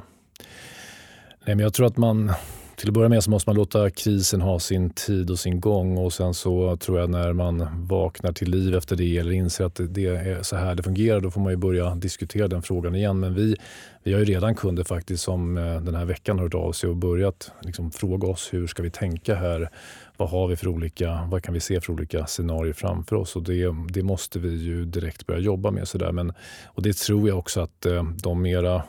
Nej, 1.47 1.57
men 1.57 1.59
jag 1.59 1.75
tror 1.75 1.87
att 1.87 1.97
man 1.97 2.33
till 2.77 2.89
att 2.89 2.95
börja 2.95 3.09
med 3.09 3.25
så 3.25 3.31
måste 3.31 3.51
man 3.51 3.57
låta 3.57 3.91
krisen 3.91 4.41
ha 4.41 4.59
sin 4.59 4.91
tid 4.91 5.31
och 5.31 5.39
sin 5.39 5.61
gång 5.61 5.97
och 5.97 6.13
sen 6.13 6.35
så 6.35 6.77
tror 6.77 7.01
jag 7.01 7.11
när 7.11 7.33
man 7.33 7.87
vaknar 7.87 8.33
till 8.33 8.51
liv 8.51 8.75
efter 8.75 8.97
det 8.97 9.19
eller 9.19 9.33
inser 9.33 9.65
att 9.65 9.81
det 9.89 10.07
är 10.07 10.43
så 10.43 10.57
här 10.57 10.75
det 10.75 10.83
fungerar, 10.83 11.21
då 11.21 11.31
får 11.31 11.41
man 11.41 11.53
ju 11.53 11.57
börja 11.57 11.95
diskutera 11.95 12.49
den 12.49 12.63
frågan 12.63 12.95
igen. 12.95 13.21
Men 13.21 13.35
vi, 13.35 13.57
vi 14.03 14.13
har 14.13 14.21
ju 14.21 14.25
redan 14.25 14.55
kunder 14.55 14.85
faktiskt 14.85 15.23
som 15.23 15.59
eh, 15.59 15.81
den 15.81 15.95
här 15.95 16.05
veckan 16.05 16.39
har 16.39 16.45
hört 16.45 16.55
av 16.55 16.73
sig 16.73 16.91
och 16.91 16.97
börjat 16.97 17.53
liksom 17.63 17.91
fråga 17.91 18.29
oss 18.29 18.49
hur 18.53 18.67
ska 18.67 18.83
vi 18.83 18.91
tänka 18.91 19.35
här? 19.35 19.71
Vad 20.17 20.31
har 20.31 20.49
vi 20.49 20.57
för 20.57 20.69
olika, 20.69 21.29
vad 21.31 21.43
kan 21.43 21.55
vi 21.55 21.61
se 21.61 21.81
för 21.81 21.93
olika 21.93 22.27
scenarier 22.27 22.73
framför 22.73 23.17
oss? 23.17 23.37
Och 23.37 23.43
det, 23.43 23.75
det 23.89 24.03
måste 24.03 24.39
vi 24.39 24.55
ju 24.55 24.85
direkt 24.85 25.27
börja 25.27 25.41
jobba 25.41 25.71
med. 25.71 25.89
Så 25.89 25.99
där. 25.99 26.13
Men, 26.13 26.33
och 26.67 26.83
det 26.83 26.97
tror 26.97 27.29
jag 27.29 27.39
också 27.39 27.61
att 27.61 27.87
eh, 27.87 28.05
de 28.23 28.43
mera 28.43 28.83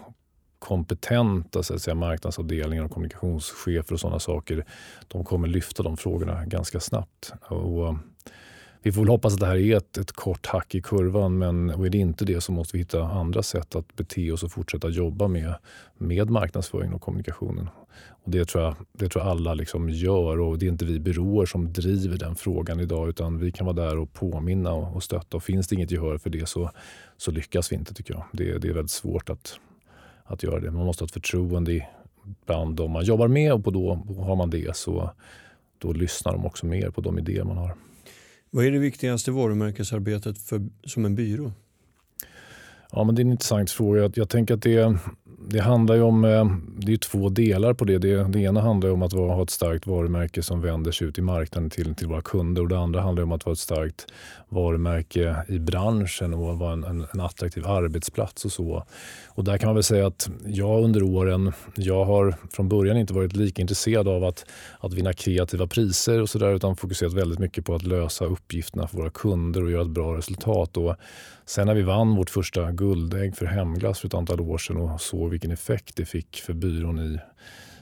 kompetenta 0.66 1.50
så 1.52 1.60
alltså, 1.60 1.74
att 1.74 1.82
säga, 1.82 1.96
marknadsavdelningar 1.96 2.84
och 2.84 2.92
kommunikationschefer 2.92 3.94
och 3.94 4.00
sådana 4.00 4.20
saker, 4.20 4.66
de 5.08 5.24
kommer 5.24 5.48
lyfta 5.48 5.84
de 5.84 5.98
frågorna 5.98 6.46
ganska 6.46 6.80
snabbt. 6.80 7.34
Och 7.48 7.88
eh, 7.88 7.96
vi 8.82 8.92
får 8.92 9.02
väl 9.02 9.10
hoppas 9.10 9.34
att 9.34 9.40
det 9.40 9.46
här 9.46 9.56
är 9.56 9.78
ett, 9.78 9.98
ett 9.98 10.12
kort 10.12 10.46
hack 10.46 10.76
i 10.76 10.82
kurvan 10.82 11.38
men 11.38 11.70
är 11.70 11.90
det 11.90 11.98
inte 11.98 12.26
det 12.26 12.42
så 12.42 12.52
måste 12.52 12.78
vi 12.78 12.80
hitta 12.80 13.04
andra 13.04 13.44
sätt 13.44 13.76
att 13.76 13.96
bete 13.96 14.32
oss 14.32 14.44
och 14.44 14.52
fortsätta 14.52 14.90
jobba 14.90 15.28
med, 15.28 15.56
med 15.98 16.30
marknadsföringen 16.30 16.94
och 16.94 17.02
kommunikationen. 17.02 17.70
Och 18.08 18.32
det, 18.32 18.46
tror 18.46 18.64
jag, 18.64 18.76
det 18.94 19.10
tror 19.10 19.24
jag 19.24 19.32
alla 19.32 19.54
liksom 19.54 19.90
gör 19.90 20.40
och 20.40 20.60
det 20.60 20.66
är 20.66 20.70
inte 20.70 20.86
vi 20.86 21.00
byråer 21.00 21.46
som 21.46 21.74
driver 21.74 22.18
den 22.18 22.36
frågan 22.36 22.80
idag 22.80 23.10
utan 23.10 23.40
vi 23.40 23.52
kan 23.52 23.66
vara 23.66 23.76
där 23.76 23.98
och 23.98 24.14
påminna 24.14 24.72
och, 24.72 24.96
och 24.96 25.04
stötta. 25.04 25.38
Och 25.38 25.44
finns 25.44 25.68
det 25.68 25.76
inget 25.76 25.92
gehör 25.92 26.18
för 26.18 26.30
det 26.30 26.50
så, 26.50 26.72
så 27.18 27.32
lyckas 27.32 27.72
vi 27.72 27.76
inte 27.76 27.94
tycker 27.94 28.14
jag. 28.14 28.24
Det, 28.32 28.58
det 28.58 28.68
är 28.68 28.74
väldigt 28.74 28.92
svårt 28.92 29.30
att 29.30 29.60
att 30.26 30.44
göra 30.44 30.60
det. 30.60 30.72
Man 30.72 30.86
måste 30.86 31.04
ha 31.04 31.06
ett 31.06 31.14
förtroende 31.14 31.88
bland 32.46 32.76
de 32.76 32.92
man 32.92 33.06
jobbar 33.06 33.28
med 33.28 33.54
och 33.54 33.64
på 33.64 33.72
då 33.72 33.96
har 34.18 34.36
man 34.36 34.50
det 34.50 34.76
så 34.76 35.12
då 35.78 35.94
lyssnar 35.94 36.32
de 36.34 36.46
också 36.46 36.66
mer 36.66 36.90
på 36.90 37.02
de 37.02 37.20
idéer 37.20 37.44
man 37.44 37.58
har. 37.58 37.76
Vad 38.50 38.66
är 38.66 38.72
det 38.72 38.80
viktigaste 38.80 39.32
varumärkesarbetet 39.32 40.38
för, 40.38 40.62
som 40.84 41.06
en 41.06 41.16
byrå? 41.16 41.52
Ja, 42.92 43.04
men 43.04 43.16
det 43.16 43.22
är 43.22 43.26
en 43.26 43.32
intressant 43.32 43.72
fråga. 43.72 44.02
Jag, 44.02 44.18
jag 44.18 44.30
tänker 44.30 44.54
att 44.54 44.62
det, 44.62 44.98
det 45.38 45.60
handlar 45.60 45.96
ju 45.96 46.02
om, 46.02 46.26
eh, 46.26 46.46
det 46.78 46.94
är 46.94 46.98
två 46.98 47.30
delar 47.30 47.74
på 47.74 47.86
det. 47.86 47.98
det. 47.98 48.24
Det 48.24 48.40
ena 48.40 48.62
handlar 48.62 48.90
om 48.90 49.02
att 49.02 49.14
ha 49.14 49.44
ett 49.44 49.50
starkt 49.50 49.88
varumärke 49.88 50.44
som 50.44 50.62
vänder 50.62 50.92
sig 50.92 51.08
ut 51.08 51.18
i 51.18 51.22
marknaden 51.22 51.70
till, 51.70 51.96
till 51.96 52.08
våra 52.08 52.22
kunder 52.22 52.62
och 52.62 52.68
det 52.68 52.78
andra 52.78 53.02
handlar 53.02 53.24
om 53.24 53.32
att 53.32 53.46
vara 53.46 53.54
ett 53.54 53.60
starkt 53.60 54.08
varumärke 54.50 55.36
i 55.48 55.60
branschen 55.60 56.34
och 56.34 56.60
vara 56.60 56.74
en, 56.74 56.84
en, 56.84 57.06
en, 57.14 57.20
attraktiv 57.20 57.68
arbetsplats 57.68 58.46
och 58.46 58.52
så. 58.52 58.86
Och 59.28 59.44
där 59.44 59.58
kan 59.58 59.68
man 59.68 59.76
väl 59.76 59.84
säga 59.84 60.08
att 60.08 60.30
jag 60.46 60.84
under 60.84 61.04
åren, 61.04 61.52
jag 61.76 62.06
har 62.06 62.36
från 62.52 62.70
början 62.70 62.98
inte 62.98 63.14
varit 63.14 63.36
lika 63.36 63.62
intresserad 63.62 64.08
av 64.08 64.24
att, 64.24 64.46
att 64.80 64.94
vinna 64.94 65.14
kreativa 65.14 65.68
priser 65.68 66.22
och 66.22 66.30
sådär 66.30 66.56
utan 66.56 66.76
fokuserat 66.76 67.14
väldigt 67.14 67.40
mycket 67.40 67.66
på 67.66 67.76
att 67.76 67.84
lösa 67.84 68.26
uppgifterna 68.26 68.88
för 68.88 68.98
våra 68.98 69.10
kunder 69.10 69.64
och 69.64 69.72
göra 69.72 69.82
ett 69.82 69.88
bra 69.88 70.18
resultat. 70.18 70.78
Och 70.78 70.96
sen 71.46 71.68
när 71.68 71.76
vi 71.76 71.82
vann 71.82 72.16
vårt 72.16 72.30
första 72.30 72.72
guldägg 72.72 73.38
för 73.38 73.46
hemglass 73.46 74.00
för 74.00 74.08
ett 74.08 74.14
antal 74.14 74.42
år 74.42 74.58
sedan 74.58 74.78
och 74.78 75.02
såg 75.26 75.32
vilken 75.32 75.52
effekt 75.52 75.96
det 75.96 76.06
fick 76.06 76.36
för 76.36 76.54
byrån 76.54 77.00
i 77.00 77.20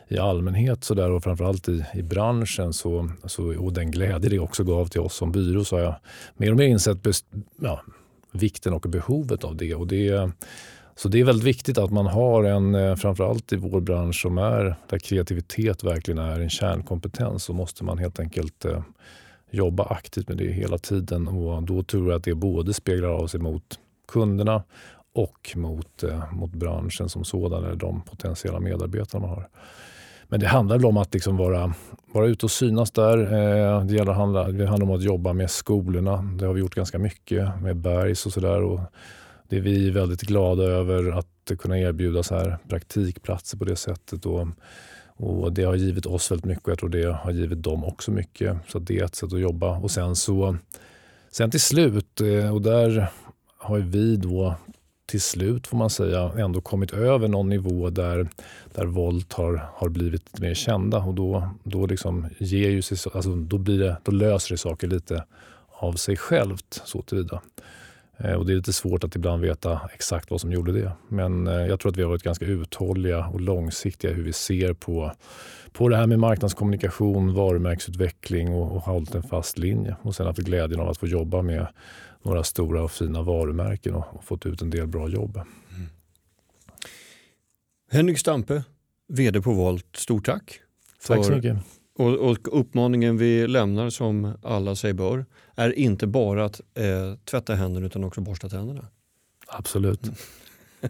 i 0.08 0.18
allmänhet 0.18 0.84
så 0.84 0.94
där, 0.94 1.12
och 1.12 1.24
framförallt 1.24 1.70
i, 1.70 1.86
i 1.94 2.04
branschen 2.04 2.74
så, 2.74 3.10
så, 3.26 3.56
och 3.60 3.74
den 3.74 3.92
glädje 3.92 4.30
det 4.30 4.40
också 4.40 4.64
gav 4.64 4.88
till 4.88 5.02
oss 5.02 5.16
som 5.16 5.32
byrå 5.32 5.64
så 5.64 5.76
har 5.76 5.84
jag 5.84 5.96
mer 6.38 6.52
och 6.52 6.58
mer 6.58 6.68
insett 6.68 7.04
best, 7.04 7.26
ja, 7.62 7.82
vikten 8.32 8.74
och 8.74 8.82
behovet 8.82 9.44
av 9.44 9.56
det. 9.56 9.76
Och 9.76 9.88
det 9.88 10.32
så 10.96 11.10
det 11.10 11.20
är 11.20 11.24
väldigt 11.24 11.48
viktigt 11.48 11.78
att 11.78 11.92
man 11.92 12.06
har 12.06 12.44
en, 12.44 12.76
eh, 12.76 12.96
framförallt 12.96 13.54
i 13.54 13.56
vår 13.56 13.82
bransch 13.82 14.22
som 14.22 14.38
är, 14.38 14.76
där 14.90 15.00
kreativitet 15.00 15.84
verkligen 15.84 16.18
är 16.18 16.40
en 16.40 16.50
kärnkompetens, 16.50 17.44
så 17.44 17.54
måste 17.54 17.84
man 17.84 17.98
helt 17.98 18.20
enkelt 18.20 18.66
eh, 18.66 18.82
jobba 19.52 19.84
aktivt 19.84 20.28
med 20.28 20.38
det 20.38 20.52
hela 20.52 20.78
tiden. 20.78 21.28
Och 21.28 21.64
då 21.64 21.84
tror 21.84 22.10
jag 22.10 22.18
att 22.18 22.24
det 22.24 22.36
både 22.36 22.74
speglar 22.74 23.10
av 23.10 23.28
sig 23.28 23.40
mot 23.40 23.80
kunderna 24.08 24.64
och 25.14 25.54
mot, 25.56 26.04
eh, 26.04 26.34
mot 26.34 26.52
branschen 26.52 27.10
som 27.10 27.24
sådan, 27.24 27.64
eller 27.64 27.76
de 27.76 28.02
potentiella 28.02 28.60
medarbetarna 28.60 29.28
man 29.28 29.36
har. 29.36 29.50
Men 30.28 30.40
det 30.40 30.48
handlar 30.48 30.78
väl 30.78 30.86
om 30.86 30.98
att 30.98 31.14
liksom 31.14 31.38
vara, 31.38 31.74
vara 32.14 32.28
ute 32.28 32.46
och 32.46 32.52
synas 32.52 32.92
där. 32.92 33.18
Eh, 33.18 33.86
det, 33.86 33.94
gäller, 33.94 34.12
handla, 34.12 34.48
det 34.48 34.68
handlar 34.68 34.88
om 34.88 34.96
att 34.96 35.04
jobba 35.04 35.34
med 35.34 35.52
skolorna. 35.52 36.22
Det 36.40 36.46
har 36.46 36.54
vi 36.54 36.60
gjort 36.60 36.76
ganska 36.76 37.00
mycket 37.00 37.62
med 37.62 37.78
Bergs 37.78 38.26
och 38.26 38.34
sådär. 38.34 38.86
Det 39.50 39.58
är 39.58 39.62
vi 39.62 39.90
väldigt 39.90 40.22
glada 40.22 40.64
över 40.64 41.12
att 41.12 41.52
kunna 41.60 41.80
erbjuda 41.80 42.24
så 42.24 42.36
här 42.36 42.58
praktikplatser 42.70 43.58
på 43.58 43.66
det 43.66 43.76
sättet. 43.76 44.26
Och, 44.26 44.48
och 45.16 45.54
Det 45.54 45.64
har 45.64 45.76
givit 45.76 46.06
oss 46.06 46.32
väldigt 46.32 46.46
mycket 46.46 46.64
och 46.66 46.72
jag 46.72 46.80
tror 46.80 46.90
det 46.90 47.14
har 47.14 47.32
givit 47.32 47.64
dem 47.64 47.84
också 47.84 48.12
mycket. 48.12 48.58
Så 48.68 48.80
det 48.80 49.00
är 49.00 49.04
ett 49.04 49.16
sätt 49.16 49.34
att 49.34 49.40
jobba. 49.40 49.78
Och 49.78 49.92
sen 49.92 50.16
så 50.16 50.58
sen 51.32 51.52
till 51.52 51.62
slut, 51.62 52.22
eh, 52.22 52.54
och 52.54 52.62
där 52.62 53.12
har 53.58 53.80
vi 53.80 54.16
då 54.16 54.56
till 55.14 55.22
slut 55.22 55.68
får 55.68 55.78
man 55.78 55.90
säga 55.90 56.32
ändå 56.38 56.62
kommit 56.62 56.94
över 56.94 57.28
någon 57.28 57.50
nivå 57.50 57.90
där, 57.90 58.28
där 58.74 58.86
våld 58.86 59.26
har, 59.34 59.70
har 59.74 59.90
blivit 59.90 60.40
mer 60.40 60.54
kända 60.54 60.98
och 60.98 61.14
då, 61.14 61.50
då, 61.64 61.86
liksom 61.86 62.28
ger 62.38 62.70
ju 62.70 62.82
sig, 62.82 63.12
alltså 63.14 63.36
då, 63.36 63.58
blir 63.58 63.80
det, 63.80 63.98
då 64.04 64.12
löser 64.12 64.54
det 64.54 64.58
saker 64.58 64.88
lite 64.88 65.24
av 65.70 65.94
sig 65.94 66.18
självt 66.18 66.82
så 66.86 67.02
tillvida. 67.02 67.42
Eh, 68.18 68.34
och 68.34 68.46
det 68.46 68.54
är 68.54 68.56
lite 68.56 68.74
svårt 68.74 69.04
att 69.04 69.16
ibland 69.16 69.42
veta 69.42 69.82
exakt 69.94 70.32
vad 70.32 70.42
som 70.42 70.52
gjorde 70.52 70.72
det. 70.72 70.92
Men 71.08 71.48
eh, 71.48 71.54
jag 71.54 71.80
tror 71.80 71.92
att 71.92 71.98
vi 71.98 72.02
har 72.02 72.10
varit 72.10 72.24
ganska 72.24 72.46
uthålliga 72.46 73.26
och 73.26 73.42
långsiktiga 73.42 74.12
hur 74.12 74.24
vi 74.24 74.34
ser 74.34 74.74
på, 74.74 75.12
på 75.72 75.90
det 75.90 75.98
här 75.98 76.08
med 76.08 76.20
marknadskommunikation, 76.20 77.34
varumärkesutveckling 77.34 78.54
och, 78.54 78.76
och 78.76 78.82
hållit 78.82 79.16
en 79.16 79.24
fast 79.24 79.58
linje. 79.58 79.96
Och 80.02 80.16
sen 80.16 80.26
haft 80.26 80.40
glädjen 80.40 80.80
av 80.80 80.90
att 80.90 80.98
få 80.98 81.08
jobba 81.08 81.42
med 81.42 81.68
några 82.24 82.44
stora 82.44 82.84
och 82.84 82.92
fina 82.92 83.22
varumärken 83.22 83.96
och, 83.96 84.24
fått 84.24 84.46
ut 84.46 84.62
en 84.62 84.70
del 84.70 84.88
bra 84.88 85.10
jobb. 85.10 85.38
Mm. 85.38 85.90
Henrik 87.92 88.20
Stampe, 88.20 88.64
VD 89.08 89.42
på 89.42 89.54
Volt, 89.54 89.96
stort 89.96 90.26
tack. 90.26 90.60
Tack 91.08 91.26
så 91.26 91.32
mycket. 91.32 91.58
Och, 91.96 92.14
och, 92.14 92.60
uppmaningen 92.60 93.18
vi 93.18 93.48
lämnar 93.48 93.90
som 93.90 94.34
alla 94.44 94.76
sig 94.76 94.94
bör 94.94 95.26
är 95.56 95.72
inte 95.72 96.08
bara 96.08 96.46
att 96.46 96.62
eh, 96.74 97.16
tvätta 97.26 97.56
händerna 97.56 97.86
utan 97.86 98.04
också 98.04 98.22
borsta 98.22 98.50
tänderna. 98.50 98.88
Absolut. 99.48 100.02